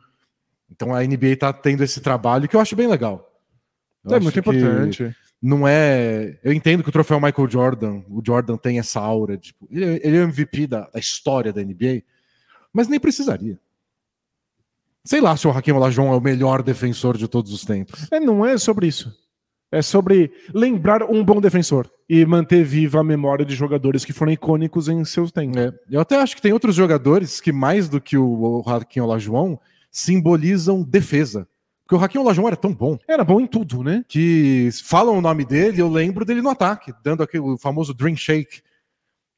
Então 0.70 0.96
a 0.96 1.04
NBA 1.04 1.28
está 1.28 1.52
tendo 1.52 1.84
esse 1.84 2.02
trabalho 2.02 2.48
que 2.48 2.56
eu 2.56 2.60
acho 2.60 2.76
bem 2.76 2.88
legal. 2.88 3.30
Eu 4.04 4.16
é 4.16 4.20
muito 4.20 4.40
importante. 4.40 5.16
Não 5.42 5.68
é. 5.68 6.38
Eu 6.44 6.54
entendo 6.54 6.84
que 6.84 6.90
o 6.90 6.94
troféu 6.94 7.20
Michael 7.20 7.50
Jordan, 7.50 8.02
o 8.08 8.22
Jordan 8.26 8.58
tem 8.58 8.80
essa 8.80 9.00
aura, 9.00 9.38
tipo, 9.38 9.68
ele, 9.72 10.00
ele 10.04 10.18
é 10.18 10.22
o 10.22 10.24
MVP 10.24 10.68
da, 10.68 10.88
da, 10.90 11.00
história 11.00 11.52
da 11.52 11.64
NBA, 11.64 12.04
mas 12.72 12.88
nem 12.88 13.00
precisaria. 13.00 13.60
Sei 15.04 15.20
lá 15.20 15.36
se 15.36 15.48
o 15.48 15.52
Hakim 15.52 15.72
Olajuwon 15.72 16.14
é 16.14 16.16
o 16.16 16.22
melhor 16.22 16.62
defensor 16.62 17.18
de 17.18 17.28
todos 17.28 17.52
os 17.52 17.66
tempos. 17.66 18.08
É, 18.12 18.20
não 18.20 18.46
é 18.46 18.58
sobre 18.58 18.88
isso. 18.88 19.12
É 19.72 19.82
sobre 19.82 20.32
lembrar 20.54 21.04
um 21.04 21.24
bom 21.24 21.40
defensor 21.40 21.90
e 22.08 22.26
manter 22.26 22.64
viva 22.64 23.00
a 23.00 23.04
memória 23.04 23.46
de 23.46 23.56
jogadores 23.56 24.04
que 24.04 24.12
foram 24.12 24.34
icônicos 24.34 24.90
em 24.90 25.04
seus 25.06 25.32
tempos. 25.32 25.58
É, 25.58 25.74
eu 25.90 26.02
até 26.02 26.18
acho 26.18 26.36
que 26.36 26.42
tem 26.42 26.52
outros 26.52 26.76
jogadores 26.76 27.40
que, 27.40 27.52
mais 27.52 27.88
do 27.88 28.02
que 28.02 28.18
o 28.18 28.64
Hakim 28.68 29.00
Olajuwon, 29.00 29.58
simbolizam 29.90 30.84
defesa. 30.84 31.48
Porque 31.86 31.96
o 31.96 32.06
Hakim 32.06 32.20
Olajuwon 32.20 32.48
era 32.48 32.58
tão 32.58 32.74
bom. 32.74 32.98
Era 33.08 33.24
bom 33.24 33.40
em 33.40 33.48
tudo, 33.48 33.82
né? 33.82 34.04
Que 34.08 34.70
falam 34.84 35.18
o 35.18 35.22
nome 35.22 35.46
dele, 35.46 35.82
eu 35.82 35.90
lembro 35.90 36.26
dele 36.26 36.42
no 36.42 36.50
ataque, 36.50 36.94
dando 37.04 37.24
aquele 37.24 37.58
famoso 37.58 37.94
dream 37.94 38.16
shake. 38.16 38.62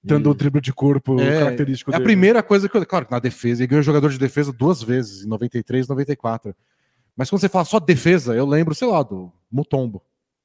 Dando 0.03 0.29
o 0.29 0.33
drible 0.33 0.59
de 0.59 0.73
corpo 0.73 1.19
é, 1.21 1.39
característico 1.39 1.89
é 1.89 1.93
dele. 1.93 2.03
a 2.03 2.05
primeira 2.05 2.43
coisa 2.43 2.67
que 2.67 2.75
eu... 2.75 2.85
Claro, 2.85 3.07
na 3.09 3.19
defesa, 3.19 3.61
ele 3.61 3.67
ganhou 3.67 3.81
jogador 3.81 4.09
de 4.09 4.19
defesa 4.19 4.51
duas 4.51 4.83
vezes, 4.83 5.23
em 5.23 5.29
93 5.29 5.85
e 5.85 5.89
94. 5.89 6.53
Mas 7.15 7.29
quando 7.29 7.39
você 7.39 7.47
fala 7.47 7.63
só 7.63 7.79
defesa, 7.79 8.35
eu 8.35 8.45
lembro, 8.45 8.75
sei 8.75 8.87
lá, 8.87 9.01
do 9.01 9.31
Mutombo. 9.49 10.03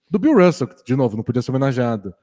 Do 0.08 0.18
Bill 0.18 0.34
Russell, 0.34 0.68
que, 0.68 0.84
de 0.84 0.94
novo, 0.94 1.16
não 1.16 1.24
podia 1.24 1.42
ser 1.42 1.50
homenageado. 1.50 2.14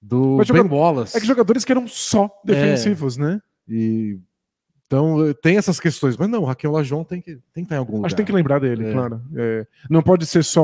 Do 0.00 0.36
Mas 0.36 0.50
Ben 0.50 0.62
joga... 0.62 0.74
Wallace. 0.74 1.16
É 1.16 1.20
que 1.20 1.26
jogadores 1.26 1.64
que 1.64 1.72
eram 1.72 1.88
só 1.88 2.30
defensivos, 2.44 3.16
é. 3.16 3.22
né? 3.22 3.40
E 3.68 4.18
então 4.92 5.34
tem 5.40 5.56
essas 5.56 5.80
questões, 5.80 6.16
mas 6.16 6.28
não, 6.28 6.42
o 6.42 6.44
Raquel 6.44 6.72
Lajon 6.72 7.02
tem 7.02 7.20
que, 7.20 7.36
tem 7.54 7.54
que 7.54 7.60
estar 7.62 7.76
em 7.76 7.78
algum 7.78 7.96
lugar. 7.96 8.06
Acho 8.06 8.14
que 8.14 8.18
tem 8.18 8.26
que 8.26 8.32
lembrar 8.32 8.58
dele, 8.58 8.88
é. 8.88 8.92
claro. 8.92 9.22
É. 9.34 9.66
Não 9.88 10.02
pode 10.02 10.26
ser 10.26 10.44
só 10.44 10.62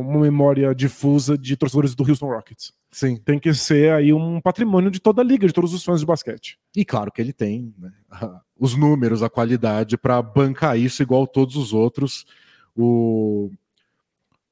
uma 0.00 0.20
memória 0.20 0.74
difusa 0.74 1.38
de 1.38 1.56
torcedores 1.56 1.94
do 1.94 2.08
Houston 2.08 2.26
Rockets. 2.26 2.72
Sim. 2.90 3.16
Tem 3.16 3.38
que 3.38 3.54
ser 3.54 3.92
aí 3.92 4.12
um 4.12 4.40
patrimônio 4.40 4.90
de 4.90 4.98
toda 4.98 5.22
a 5.22 5.24
liga, 5.24 5.46
de 5.46 5.52
todos 5.52 5.72
os 5.72 5.84
fãs 5.84 6.00
de 6.00 6.06
basquete. 6.06 6.58
E 6.74 6.84
claro 6.84 7.12
que 7.12 7.22
ele 7.22 7.32
tem 7.32 7.72
né, 7.78 7.92
os 8.58 8.74
números, 8.74 9.22
a 9.22 9.30
qualidade 9.30 9.96
para 9.96 10.20
bancar 10.20 10.76
isso 10.76 11.02
igual 11.02 11.26
todos 11.26 11.54
os 11.54 11.72
outros. 11.72 12.26
O 12.76 13.50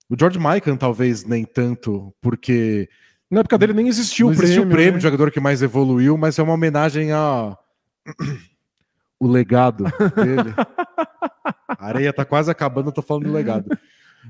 o 0.09 0.17
George 0.19 0.39
Mikan 0.39 0.77
talvez 0.77 1.25
nem 1.25 1.45
tanto, 1.45 2.15
porque. 2.21 2.89
Na 3.31 3.41
época 3.41 3.59
dele 3.59 3.75
nem 3.75 3.89
existiu 3.89 4.29
o 4.29 4.31
prêmio. 4.31 4.45
Existiu 4.45 4.63
o 4.63 4.71
prêmio 4.71 4.93
né? 4.93 4.99
de 4.99 5.03
jogador 5.03 5.31
que 5.31 5.39
mais 5.39 5.61
evoluiu, 5.61 6.17
mas 6.17 6.39
é 6.39 6.43
uma 6.43 6.55
homenagem 6.55 7.13
a. 7.13 7.57
o 9.19 9.27
legado 9.27 9.85
dele. 10.15 10.55
a 11.69 11.87
areia 11.87 12.13
tá 12.13 12.25
quase 12.25 12.51
acabando, 12.51 12.89
eu 12.89 12.93
tô 12.93 13.03
falando 13.03 13.25
do 13.25 13.33
legado. 13.33 13.69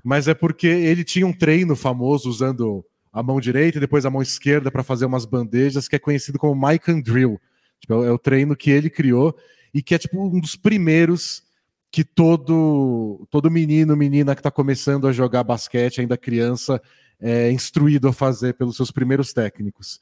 Mas 0.05 0.29
é 0.29 0.35
porque 0.35 0.67
ele 0.67 1.05
tinha 1.05 1.27
um 1.27 1.33
treino 1.33 1.75
famoso 1.75 2.29
usando 2.29 2.85
a 3.13 3.23
mão 3.23 3.41
direita 3.41 3.79
e 3.79 3.81
depois 3.81 4.07
a 4.07 4.11
mão 4.11 4.23
esquerda 4.23 4.71
para 4.71 4.83
fazer 4.83 5.07
umas 5.07 5.25
bandejas, 5.25 5.89
que 5.89 5.97
é 5.97 5.99
conhecido 5.99 6.39
como 6.39 6.69
Mike 6.69 7.03
Drill. 7.03 7.41
Tipo, 7.81 8.05
é 8.05 8.11
o 8.11 8.19
treino 8.19 8.57
que 8.57 8.71
ele 8.71 8.91
criou 8.91 9.37
e 9.73 9.83
que 9.83 9.95
é 9.95 9.99
tipo 9.99 10.21
um 10.23 10.41
dos 10.41 10.57
primeiros 10.57 11.43
que 11.91 12.05
todo 12.05 13.27
todo 13.31 13.51
menino, 13.51 13.97
menina 13.97 14.35
que 14.35 14.41
está 14.41 14.51
começando 14.51 15.07
a 15.09 15.13
jogar 15.13 15.43
basquete, 15.43 16.01
ainda 16.01 16.17
criança, 16.17 16.81
é 17.21 17.51
instruído 17.51 18.09
a 18.09 18.13
fazer 18.13 18.55
pelos 18.55 18.77
seus 18.77 18.91
primeiros 18.91 19.33
técnicos. 19.33 20.01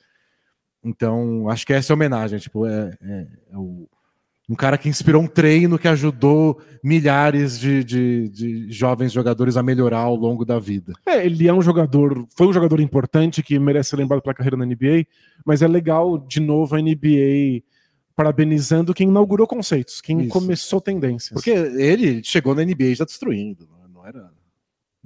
Então, 0.82 1.48
acho 1.48 1.66
que 1.66 1.72
essa 1.72 1.92
é 1.92 1.94
a 1.94 1.96
homenagem. 1.96 2.38
Tipo, 2.38 2.66
é, 2.66 2.96
é, 3.00 3.26
é 3.52 3.56
o, 3.56 3.88
um 4.48 4.54
cara 4.54 4.78
que 4.78 4.88
inspirou 4.88 5.22
um 5.22 5.26
treino 5.26 5.78
que 5.78 5.88
ajudou 5.88 6.60
milhares 6.82 7.58
de, 7.58 7.82
de, 7.82 8.28
de, 8.28 8.70
jovens 8.70 9.12
jogadores 9.12 9.56
a 9.56 9.62
melhorar 9.62 10.00
ao 10.00 10.14
longo 10.14 10.44
da 10.44 10.58
vida. 10.58 10.92
É, 11.04 11.26
ele 11.26 11.48
é 11.48 11.52
um 11.52 11.62
jogador, 11.62 12.26
foi 12.36 12.46
um 12.46 12.52
jogador 12.52 12.80
importante 12.80 13.42
que 13.42 13.58
merece 13.58 13.90
ser 13.90 13.96
lembrado 13.96 14.22
pela 14.22 14.34
carreira 14.34 14.56
na 14.56 14.64
NBA, 14.64 15.06
mas 15.44 15.62
é 15.62 15.68
legal, 15.68 16.16
de 16.16 16.38
novo, 16.38 16.76
a 16.76 16.80
NBA 16.80 17.62
parabenizando 18.14 18.94
quem 18.94 19.08
inaugurou 19.08 19.46
conceitos, 19.46 20.00
quem 20.00 20.20
Isso. 20.20 20.30
começou 20.30 20.80
tendências. 20.80 21.32
Porque 21.32 21.50
ele 21.50 22.22
chegou 22.22 22.54
na 22.54 22.64
NBA 22.64 22.94
já 22.94 23.04
destruindo, 23.04 23.68
não 23.92 24.06
era 24.06 24.30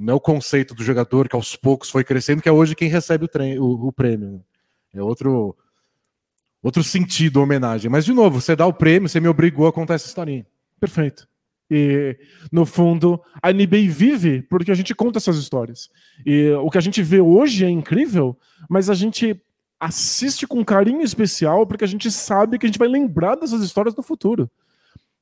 não 0.00 0.14
é 0.14 0.16
o 0.16 0.20
conceito 0.20 0.74
do 0.74 0.83
jogador 0.83 1.29
que 1.29 1.37
aos 1.37 1.55
poucos 1.55 1.90
foi 1.90 2.03
crescendo, 2.03 2.40
que 2.40 2.48
é 2.48 2.53
hoje 2.53 2.74
quem 2.74 2.88
recebe 2.88 3.26
o, 3.26 3.29
trem, 3.29 3.59
o, 3.59 3.88
o 3.88 3.92
prêmio. 3.92 4.31
Né? 4.31 4.40
É 4.94 5.03
outro 5.03 5.55
outro 6.62 6.83
sentido, 6.83 7.40
homenagem. 7.40 7.90
Mas 7.90 8.05
de 8.05 8.12
novo, 8.12 8.40
você 8.40 8.55
dá 8.55 8.66
o 8.66 8.73
prêmio, 8.73 9.09
você 9.09 9.20
me 9.20 9.29
obrigou 9.29 9.66
a 9.66 9.73
contar 9.73 9.94
essa 9.94 10.07
historinha. 10.07 10.46
Perfeito. 10.79 11.29
E, 11.70 12.18
no 12.51 12.66
fundo, 12.66 13.20
a 13.40 13.53
NBA 13.53 13.88
vive 13.88 14.42
porque 14.42 14.73
a 14.73 14.75
gente 14.75 14.94
conta 14.94 15.18
essas 15.18 15.37
histórias. 15.37 15.88
E 16.27 16.51
o 16.53 16.68
que 16.68 16.79
a 16.79 16.81
gente 16.81 17.03
vê 17.03 17.20
hoje 17.20 17.64
é 17.64 17.70
incrível, 17.70 18.37
mas 18.68 18.90
a 18.90 18.94
gente 18.94 19.40
assiste 19.79 20.46
com 20.46 20.64
carinho 20.64 21.01
especial 21.01 21.66
porque 21.66 21.85
a 21.85 21.88
gente 21.88 22.11
sabe 22.11 22.59
que 22.59 22.66
a 22.66 22.68
gente 22.68 22.79
vai 22.79 22.88
lembrar 22.88 23.37
dessas 23.37 23.62
histórias 23.62 23.94
no 23.94 24.03
futuro. 24.03 24.51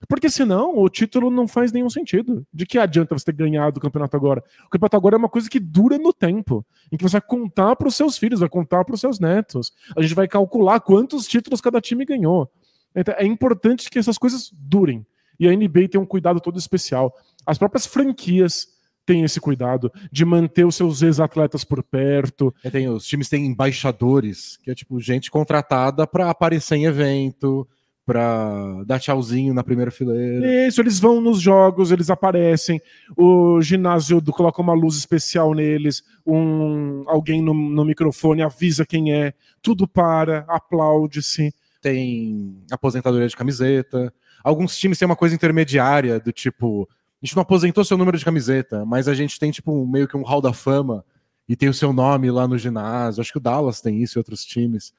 Porque 0.07 0.31
senão 0.31 0.79
o 0.79 0.89
título 0.89 1.31
não 1.31 1.49
faz 1.49 1.73
nenhum 1.73 1.91
sentido. 1.91 2.47
De 2.53 2.65
que 2.65 2.79
adianta 2.79 3.19
você 3.19 3.25
ter 3.25 3.33
ganhado 3.33 3.79
o 3.79 3.81
campeonato 3.81 4.17
agora? 4.17 4.43
O 4.67 4.71
campeonato 4.71 4.97
agora 4.97 5.17
é 5.17 5.19
uma 5.19 5.29
coisa 5.29 5.51
que 5.51 5.59
dura 5.59 5.99
no 5.99 6.13
tempo, 6.13 6.65
em 6.93 6.97
que 6.97 7.03
você 7.03 7.19
vai 7.19 7.27
contar 7.27 7.75
para 7.75 7.89
os 7.89 7.97
seus 7.97 8.17
filhos, 8.17 8.41
vai 8.41 8.49
contar 8.49 8.85
para 8.85 8.95
os 8.95 9.01
seus 9.01 9.19
netos. 9.19 9.73
A 9.97 10.03
gente 10.03 10.15
vai 10.15 10.29
calcular 10.29 10.81
quantos 10.81 11.27
títulos 11.27 11.61
cada 11.61 11.81
time 11.81 12.05
ganhou. 12.05 12.51
Então, 12.95 13.15
é 13.19 13.25
importante 13.25 13.91
que 13.91 13.99
essas 13.99 14.19
coisas 14.19 14.51
durem. 14.53 15.05
E 15.39 15.49
a 15.49 15.55
NBA 15.55 15.89
tem 15.91 16.01
um 16.01 16.07
cuidado 16.07 16.41
todo 16.41 16.59
especial. 16.59 17.15
As 17.45 17.59
próprias 17.59 17.87
franquias 17.87 18.69
tem 19.09 19.25
esse 19.25 19.41
cuidado 19.41 19.91
de 20.13 20.23
manter 20.23 20.67
os 20.67 20.77
seus 20.77 21.01
ex-atletas 21.01 21.65
por 21.65 21.83
perto. 21.83 22.55
É, 22.63 22.69
tem, 22.69 22.89
os 22.89 23.07
times 23.07 23.29
têm 23.29 23.47
embaixadores, 23.47 24.59
que 24.59 24.71
é 24.71 24.75
tipo 24.75 25.01
gente 25.01 25.31
contratada 25.31 26.07
para 26.07 26.29
aparecer 26.29 26.77
em 26.77 26.85
evento, 26.85 27.67
para 28.09 28.85
dar 28.87 28.99
tchauzinho 28.99 29.53
na 29.53 29.63
primeira 29.63 29.91
fileira. 29.91 30.67
Isso, 30.67 30.81
eles 30.81 30.99
vão 30.99 31.21
nos 31.21 31.43
jogos, 31.43 31.91
eles 31.93 32.09
aparecem. 32.09 32.81
O 33.15 33.61
ginásio 33.61 34.19
do, 34.19 34.33
coloca 34.33 34.63
uma 34.63 34.73
luz 34.73 34.97
especial 34.97 35.53
neles, 35.53 36.03
um 36.27 37.05
alguém 37.07 37.43
no, 37.43 37.53
no 37.53 37.85
microfone 37.85 38.41
avisa 38.41 38.87
quem 38.87 39.13
é, 39.13 39.35
tudo 39.61 39.87
para, 39.87 40.47
aplaude-se. 40.49 41.55
Tem 41.83 42.57
aposentadoria 42.71 43.29
de 43.29 43.37
camiseta. 43.37 44.11
Alguns 44.43 44.79
times 44.79 44.99
têm 44.99 45.05
uma 45.05 45.15
coisa 45.15 45.35
intermediária 45.35 46.19
do 46.19 46.33
tipo 46.33 46.89
a 47.23 47.27
gente 47.27 47.37
não 47.37 47.43
aposentou 47.43 47.85
seu 47.85 47.99
número 47.99 48.17
de 48.17 48.25
camiseta, 48.25 48.87
mas 48.87 49.07
a 49.07 49.13
gente 49.13 49.39
tem 49.39 49.51
tipo 49.51 49.85
meio 49.87 50.09
que 50.09 50.17
um 50.17 50.23
hall 50.23 50.41
da 50.41 50.55
fama 50.55 51.05
e 51.47 51.55
tem 51.55 51.69
o 51.69 51.75
seu 51.75 51.93
nome 51.93 52.31
lá 52.31 52.49
no 52.49 52.57
ginásio. 52.57 53.21
Acho 53.21 53.33
que 53.33 53.39
o 53.39 53.41
Dallas 53.41 53.83
tem 53.83 54.03
isso 54.03 54.17
e 54.17 54.21
outros 54.21 54.47
times. 54.47 54.95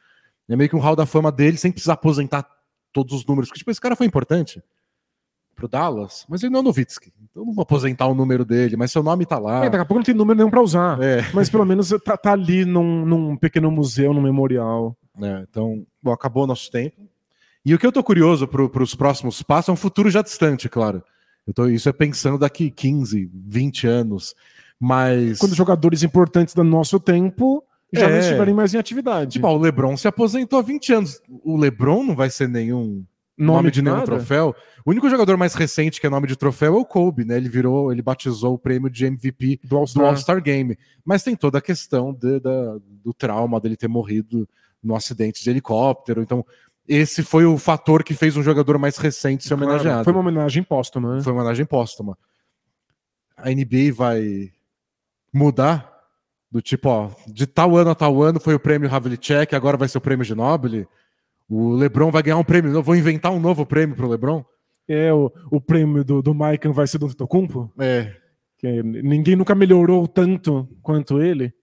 É 0.48 0.56
meio 0.56 0.70
que 0.70 0.76
um 0.76 0.80
hall 0.80 0.96
da 0.96 1.08
fama 1.08 1.32
dele 1.32 1.58
sem 1.58 1.72
precisar 1.72 1.94
aposentar 1.94 2.46
todos 2.92 3.14
os 3.14 3.26
números. 3.26 3.50
Porque, 3.50 3.60
tipo, 3.60 3.72
esse 3.72 3.82
cara 3.82 3.96
foi 3.96 4.06
importante. 4.06 4.62
pro 5.56 5.68
Dallas, 5.68 6.26
mas 6.30 6.42
ele 6.42 6.52
não 6.52 6.62
é 6.62 6.64
Novitsky. 6.64 7.12
Então 7.30 7.46
não 7.46 7.54
vou 7.54 7.64
aposentar 7.64 8.08
o 8.08 8.16
número 8.16 8.46
dele, 8.46 8.78
mas 8.78 8.92
seu 8.92 9.04
nome 9.04 9.26
tá 9.26 9.38
lá. 9.38 9.66
É, 9.66 9.70
daqui 9.70 9.82
a 9.82 9.86
pouco 9.86 10.00
não 10.00 10.06
tem 10.06 10.16
número 10.16 10.38
nenhum 10.38 10.50
pra 10.50 10.62
usar. 10.62 11.02
É. 11.02 11.26
Mas 11.34 11.50
pelo 11.50 11.66
menos 11.66 11.90
tá, 12.04 12.16
tá 12.16 12.32
ali 12.32 12.66
num, 12.66 13.06
num, 13.06 13.36
pequeno 13.36 13.70
museu, 13.70 14.14
num 14.14 14.22
memorial. 14.22 14.96
É, 15.22 15.46
então, 15.50 15.86
bom, 16.02 16.12
acabou 16.12 16.44
o 16.44 16.48
nosso 16.48 16.72
tempo. 16.72 16.96
E 17.66 17.74
o 17.76 17.80
que 17.80 17.86
eu 17.86 17.92
tô 17.92 18.04
curioso 18.04 18.48
para 18.48 18.84
os 18.84 18.96
próximos 18.96 19.44
passos 19.44 19.70
é 19.70 19.72
um 19.74 19.76
futuro 19.76 20.10
já 20.10 20.22
distante, 20.22 20.70
claro. 20.70 21.04
Eu 21.46 21.54
tô, 21.54 21.68
isso 21.68 21.90
é 21.90 21.94
pensando 21.94 22.38
daqui 22.38 22.72
15, 22.72 23.30
20 23.34 23.88
anos. 23.88 24.34
Mas. 24.80 25.40
Quando 25.40 25.56
jogadores 25.56 26.04
importantes 26.04 26.54
do 26.54 26.64
nosso 26.64 27.00
tempo 27.00 27.64
já 27.94 28.08
é. 28.08 28.12
não 28.12 28.20
estiverem 28.20 28.54
mais 28.54 28.74
em 28.74 28.78
atividade. 28.78 29.34
Tipo, 29.34 29.48
ó, 29.48 29.56
o 29.56 29.58
Lebron 29.58 29.98
se 29.98 30.08
aposentou 30.08 30.60
há 30.60 30.62
20 30.62 30.94
anos. 30.94 31.22
O 31.44 31.58
Lebron 31.58 32.04
não 32.04 32.16
vai 32.16 32.30
ser 32.30 32.48
nenhum 32.48 33.06
nome, 33.38 33.58
nome 33.58 33.72
de, 33.72 33.82
nenhum 33.82 33.96
nada? 33.96 34.06
troféu. 34.06 34.56
O 34.86 34.92
único 34.92 35.10
jogador 35.10 35.38
mais 35.38 35.54
recente 35.54 36.00
que 36.00 36.06
é 36.06 36.10
nome 36.10 36.28
de 36.28 36.36
troféu 36.36 36.76
é 36.76 36.78
o 36.78 36.86
Kobe, 36.86 37.26
né? 37.26 37.38
Ele 37.38 37.50
virou, 37.50 37.92
ele 37.92 38.02
batizou 38.02 38.54
o 38.54 38.60
prêmio 38.60 38.90
de 38.90 39.06
MVP 39.06 39.62
do 39.64 39.78
All-Star 39.78 40.36
All 40.36 40.42
Game. 40.42 40.78
Mas 41.04 41.24
tem 41.24 41.36
toda 41.36 41.58
a 41.58 41.62
questão 41.62 42.14
de, 42.14 42.40
da, 42.40 42.78
do 43.04 43.14
trauma 43.14 43.60
dele 43.60 43.76
ter 43.76 43.88
morrido 43.88 44.48
no 44.84 44.96
acidente 44.96 45.44
de 45.44 45.50
helicóptero. 45.50 46.22
Então, 46.22 46.46
esse 46.88 47.24
foi 47.24 47.46
o 47.46 47.58
fator 47.58 48.04
que 48.04 48.14
fez 48.14 48.36
um 48.36 48.44
jogador 48.44 48.78
mais 48.78 48.98
recente 48.98 49.44
ser 49.44 49.56
claro, 49.56 49.72
homenageado. 49.72 50.04
Foi 50.04 50.14
uma 50.14 50.22
homenagem 50.22 50.64
póstuma, 50.64 51.16
né? 51.16 51.22
Foi 51.22 51.32
uma 51.32 51.42
homenagem 51.42 51.66
póstuma. 51.66 52.18
A 53.38 53.50
NBA 53.50 53.94
vai 53.94 54.52
mudar 55.34 55.99
do 56.52 56.62
tipo, 56.62 56.90
ó, 56.90 57.12
de 57.28 57.46
tal 57.46 57.78
ano 57.78 57.92
a 57.92 57.96
tal 57.96 58.22
ano 58.22 58.40
foi 58.40 58.56
o 58.56 58.60
prêmio 58.60 58.94
Havlicek, 58.94 59.56
agora 59.56 59.78
vai 59.78 59.88
ser 59.88 59.98
o 59.98 60.02
prêmio 60.02 60.26
Ginobili. 60.26 60.88
O 61.48 61.74
LeBron 61.74 62.12
vai 62.12 62.24
ganhar 62.24 62.38
um 62.38 62.44
prêmio, 62.44 62.72
eu 62.72 62.84
vou 62.84 62.96
inventar 62.96 63.32
um 63.32 63.40
novo 63.40 63.66
prêmio 63.66 63.96
pro 63.96 64.08
LeBron. 64.08 64.44
É, 64.88 65.14
o, 65.14 65.32
o 65.52 65.62
prêmio 65.62 66.04
do, 66.04 66.22
do 66.22 66.34
Maikan 66.34 66.72
vai 66.72 66.88
ser 66.88 66.98
do 66.98 67.06
Antetokounmpo? 67.06 67.72
É. 67.80 68.16
Que 68.58 68.82
ninguém 68.84 69.36
nunca 69.36 69.54
melhorou 69.54 70.08
tanto 70.08 70.68
quanto 70.82 71.22
ele. 71.22 71.54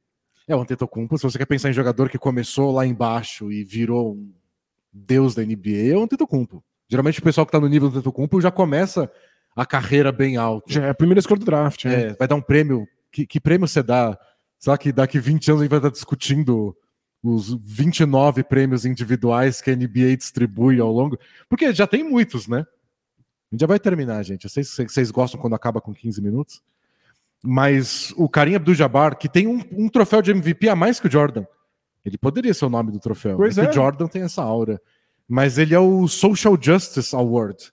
É, 0.47 0.55
o 0.55 0.61
Antetokounmpo, 0.61 1.19
se 1.19 1.25
você 1.25 1.37
quer 1.37 1.47
pensar 1.47 1.69
em 1.69 1.73
jogador 1.73 2.09
que 2.09 2.19
começou 2.19 2.73
lá 2.73 2.87
embaixo 2.87 3.51
e 3.51 3.65
virou 3.65 4.15
um 4.15 4.33
deus 4.93 5.35
da 5.35 5.43
NBA, 5.43 5.93
é 5.93 5.97
o 5.97 6.05
Antetokounmpo. 6.05 6.63
Geralmente 6.89 7.19
o 7.19 7.23
pessoal 7.23 7.45
que 7.45 7.51
tá 7.51 7.59
no 7.59 7.69
nível 7.69 7.91
do 7.91 7.99
Antetokounmpo 7.99 8.41
já 8.41 8.53
começa 8.53 9.11
a 9.57 9.67
carreira 9.67 10.13
bem 10.13 10.37
alta. 10.37 10.73
Já 10.73 10.85
é 10.85 10.91
a 10.91 10.95
primeira 10.95 11.19
escolha 11.19 11.41
do 11.41 11.47
draft. 11.47 11.85
É, 11.85 12.15
vai 12.15 12.29
dar 12.29 12.37
um 12.37 12.41
prêmio 12.41 12.87
que, 13.11 13.27
que 13.27 13.41
prêmio 13.41 13.67
você 13.67 13.83
dá? 13.83 14.17
Será 14.59 14.77
que 14.79 14.93
daqui 14.93 15.19
20 15.19 15.51
anos 15.51 15.61
a 15.61 15.65
gente 15.65 15.71
vai 15.71 15.79
estar 15.79 15.91
discutindo 15.91 16.77
os 17.23 17.55
29 17.63 18.45
prêmios 18.45 18.85
individuais 18.85 19.61
que 19.61 19.71
a 19.71 19.77
NBA 19.77 20.17
distribui 20.17 20.81
ao 20.81 20.93
longo? 20.93 21.19
Porque 21.49 21.73
já 21.73 21.87
tem 21.87 22.03
muitos, 22.03 22.49
né? 22.49 22.61
A 22.61 23.55
gente 23.55 23.61
já 23.61 23.67
vai 23.67 23.79
terminar, 23.79 24.23
gente. 24.23 24.45
Eu 24.45 24.51
sei 24.51 24.65
se 24.65 24.89
vocês 24.89 25.11
gostam 25.11 25.41
quando 25.41 25.55
acaba 25.55 25.81
com 25.81 25.95
15 25.95 26.21
minutos. 26.21 26.63
Mas 27.45 28.13
o 28.17 28.29
Karim 28.29 28.55
Abdul-Jabbar, 28.55 29.17
que 29.17 29.29
tem 29.29 29.47
um, 29.47 29.63
um, 29.73 29.89
troféu 29.89 30.21
de 30.21 30.33
MVP 30.33 30.69
a 30.69 30.75
mais 30.75 30.99
que 30.99 31.07
o 31.07 31.11
Jordan. 31.11 31.45
Ele 32.05 32.19
poderia 32.19 32.55
ser 32.55 32.65
o 32.65 32.71
nome 32.71 32.91
do 32.91 32.99
troféu. 32.99 33.37
Pois 33.37 33.59
é. 33.59 33.69
O 33.69 33.73
Jordan 33.73 34.09
tem 34.09 34.23
essa 34.23 34.43
aura. 34.43 34.81
Mas 35.29 35.59
ele 35.59 35.75
é 35.75 35.79
o 35.79 36.09
Social 36.09 36.57
Justice 36.61 37.15
Award 37.15 37.73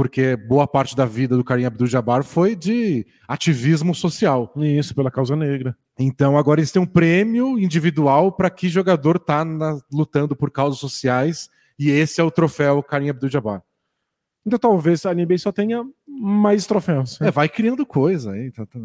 porque 0.00 0.34
boa 0.34 0.66
parte 0.66 0.96
da 0.96 1.04
vida 1.04 1.36
do 1.36 1.44
Karim 1.44 1.66
Abdul-Jabbar 1.66 2.24
foi 2.24 2.56
de 2.56 3.06
ativismo 3.28 3.94
social. 3.94 4.50
Isso, 4.56 4.94
pela 4.94 5.10
causa 5.10 5.36
negra. 5.36 5.76
Então 6.02 6.38
agora 6.38 6.60
eles 6.60 6.72
têm 6.72 6.80
um 6.80 6.86
prêmio 6.86 7.58
individual 7.58 8.32
para 8.32 8.48
que 8.48 8.70
jogador 8.70 9.16
está 9.16 9.44
lutando 9.92 10.34
por 10.34 10.50
causas 10.50 10.80
sociais 10.80 11.50
e 11.78 11.90
esse 11.90 12.20
é 12.20 12.24
o 12.24 12.30
troféu 12.30 12.82
Karim 12.82 13.10
Abdul-Jabbar. 13.10 13.62
Então 14.46 14.58
talvez 14.58 15.04
a 15.04 15.12
NBA 15.12 15.36
só 15.36 15.52
tenha 15.52 15.84
mais 16.08 16.66
troféus. 16.66 17.20
É, 17.20 17.30
vai 17.30 17.48
criando 17.50 17.84
coisa 17.84 18.32
aí. 18.32 18.50
Tá, 18.50 18.64
tá. 18.64 18.78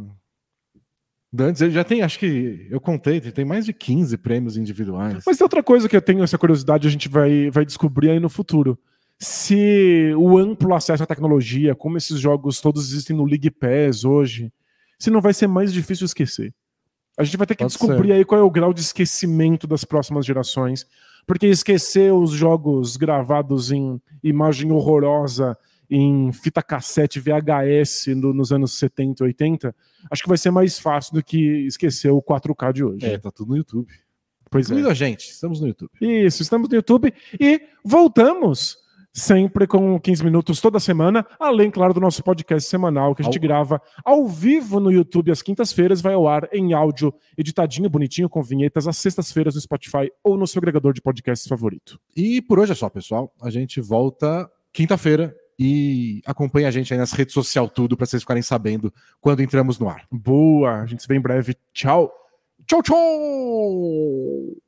Antes 1.39 1.62
ele 1.62 1.71
já 1.71 1.84
tem, 1.84 2.01
acho 2.01 2.19
que 2.19 2.67
eu 2.69 2.82
contei, 2.82 3.19
tem 3.19 3.45
mais 3.45 3.65
de 3.65 3.73
15 3.73 4.17
prêmios 4.17 4.58
individuais. 4.58 5.23
Mas 5.25 5.38
tem 5.38 5.45
outra 5.45 5.63
coisa 5.63 5.88
que 5.88 5.95
eu 5.95 6.01
tenho 6.01 6.23
essa 6.23 6.38
curiosidade, 6.38 6.88
a 6.88 6.91
gente 6.91 7.08
vai, 7.08 7.49
vai 7.49 7.65
descobrir 7.65 8.10
aí 8.10 8.19
no 8.19 8.30
futuro 8.30 8.78
se 9.17 10.13
o 10.17 10.38
amplo 10.38 10.73
acesso 10.73 11.04
à 11.04 11.06
tecnologia, 11.06 11.73
como 11.73 11.97
esses 11.97 12.19
jogos 12.19 12.60
todos 12.60 12.89
existem 12.89 13.15
no 13.15 13.25
League 13.25 13.49
Pass 13.49 14.04
hoje, 14.04 14.51
se 14.99 15.10
não 15.10 15.21
vai 15.21 15.34
ser 15.34 15.47
mais 15.47 15.71
difícil 15.71 16.06
esquecer. 16.06 16.54
A 17.17 17.23
gente 17.23 17.38
vai 17.38 17.47
ter 17.47 17.56
que 17.56 17.63
Pode 17.63 17.73
descobrir 17.73 18.10
ser. 18.10 18.13
aí 18.13 18.25
qual 18.25 18.41
é 18.41 18.43
o 18.43 18.51
grau 18.51 18.73
de 18.73 18.82
esquecimento 18.82 19.65
das 19.65 19.84
próximas 19.84 20.25
gerações, 20.25 20.86
porque 21.25 21.47
esquecer 21.47 22.13
os 22.13 22.32
jogos 22.32 22.97
gravados 22.97 23.71
em 23.71 24.01
imagem 24.23 24.71
horrorosa 24.71 25.58
em 25.89 26.32
fita 26.34 26.62
cassete 26.62 27.19
VHS 27.19 28.08
no, 28.15 28.34
nos 28.34 28.51
anos 28.51 28.73
70, 28.73 29.23
80, 29.23 29.75
acho 30.10 30.23
que 30.23 30.30
vai 30.30 30.38
ser 30.38 30.51
mais 30.51 30.80
fácil 30.80 31.13
do 31.13 31.23
que 31.23 31.65
esquecer 31.67 32.10
o 32.10 32.21
4K 32.21 32.73
de 32.73 32.84
hoje. 32.84 33.06
É, 33.06 33.17
tá 33.17 33.32
tudo 33.32 33.49
no 33.49 33.58
YouTube. 33.58 33.88
Pois 34.49 34.67
Incluindo 34.67 34.89
é. 34.89 34.91
a 34.91 34.95
gente, 34.95 35.30
estamos 35.30 35.60
no 35.60 35.67
YouTube. 35.67 35.91
Isso, 36.01 36.41
estamos 36.41 36.69
no 36.69 36.75
YouTube 36.75 37.13
e 37.39 37.62
voltamos 37.84 38.78
sempre 39.15 39.65
com 39.65 39.97
15 39.97 40.23
minutos 40.25 40.60
toda 40.60 40.78
semana, 40.78 41.25
além, 41.39 41.71
claro, 41.71 41.93
do 41.93 42.01
nosso 42.01 42.21
podcast 42.21 42.69
semanal 42.69 43.15
que 43.15 43.21
a 43.21 43.25
gente 43.25 43.38
ao... 43.38 43.41
grava 43.41 43.82
ao 44.04 44.28
vivo 44.28 44.80
no 44.82 44.91
YouTube 44.91 45.32
às 45.32 45.41
quintas-feiras, 45.41 46.01
vai 46.01 46.13
ao 46.13 46.28
ar 46.28 46.49
em 46.51 46.73
áudio, 46.73 47.13
editadinho, 47.38 47.89
bonitinho, 47.89 48.28
com 48.28 48.43
vinhetas, 48.43 48.88
às 48.88 48.97
sextas-feiras 48.97 49.56
no 49.56 49.62
Spotify 49.62 50.12
ou 50.21 50.38
no 50.38 50.45
seu 50.45 50.60
agregador 50.60 50.93
de 50.93 51.01
podcasts 51.01 51.47
favorito. 51.47 51.97
E 52.15 52.41
por 52.41 52.60
hoje 52.60 52.73
é 52.73 52.75
só, 52.75 52.89
pessoal. 52.89 53.34
A 53.41 53.49
gente 53.49 53.80
volta 53.80 54.49
quinta-feira 54.73 55.34
e 55.58 56.21
acompanha 56.25 56.67
a 56.67 56.71
gente 56.71 56.93
aí 56.93 56.99
nas 56.99 57.13
redes 57.13 57.34
sociais 57.34 57.71
tudo 57.73 57.95
para 57.95 58.06
vocês 58.06 58.21
ficarem 58.21 58.43
sabendo 58.43 58.93
quando 59.21 59.41
entramos 59.41 59.80
no 59.80 59.88
ar. 59.88 60.06
Boa, 60.12 60.82
a 60.82 60.86
gente 60.86 61.01
se 61.01 61.08
vê 61.08 61.15
em 61.15 61.21
breve. 61.21 61.56
Tchau. 61.73 62.12
Tchau, 62.67 62.82
tchau! 62.84 64.64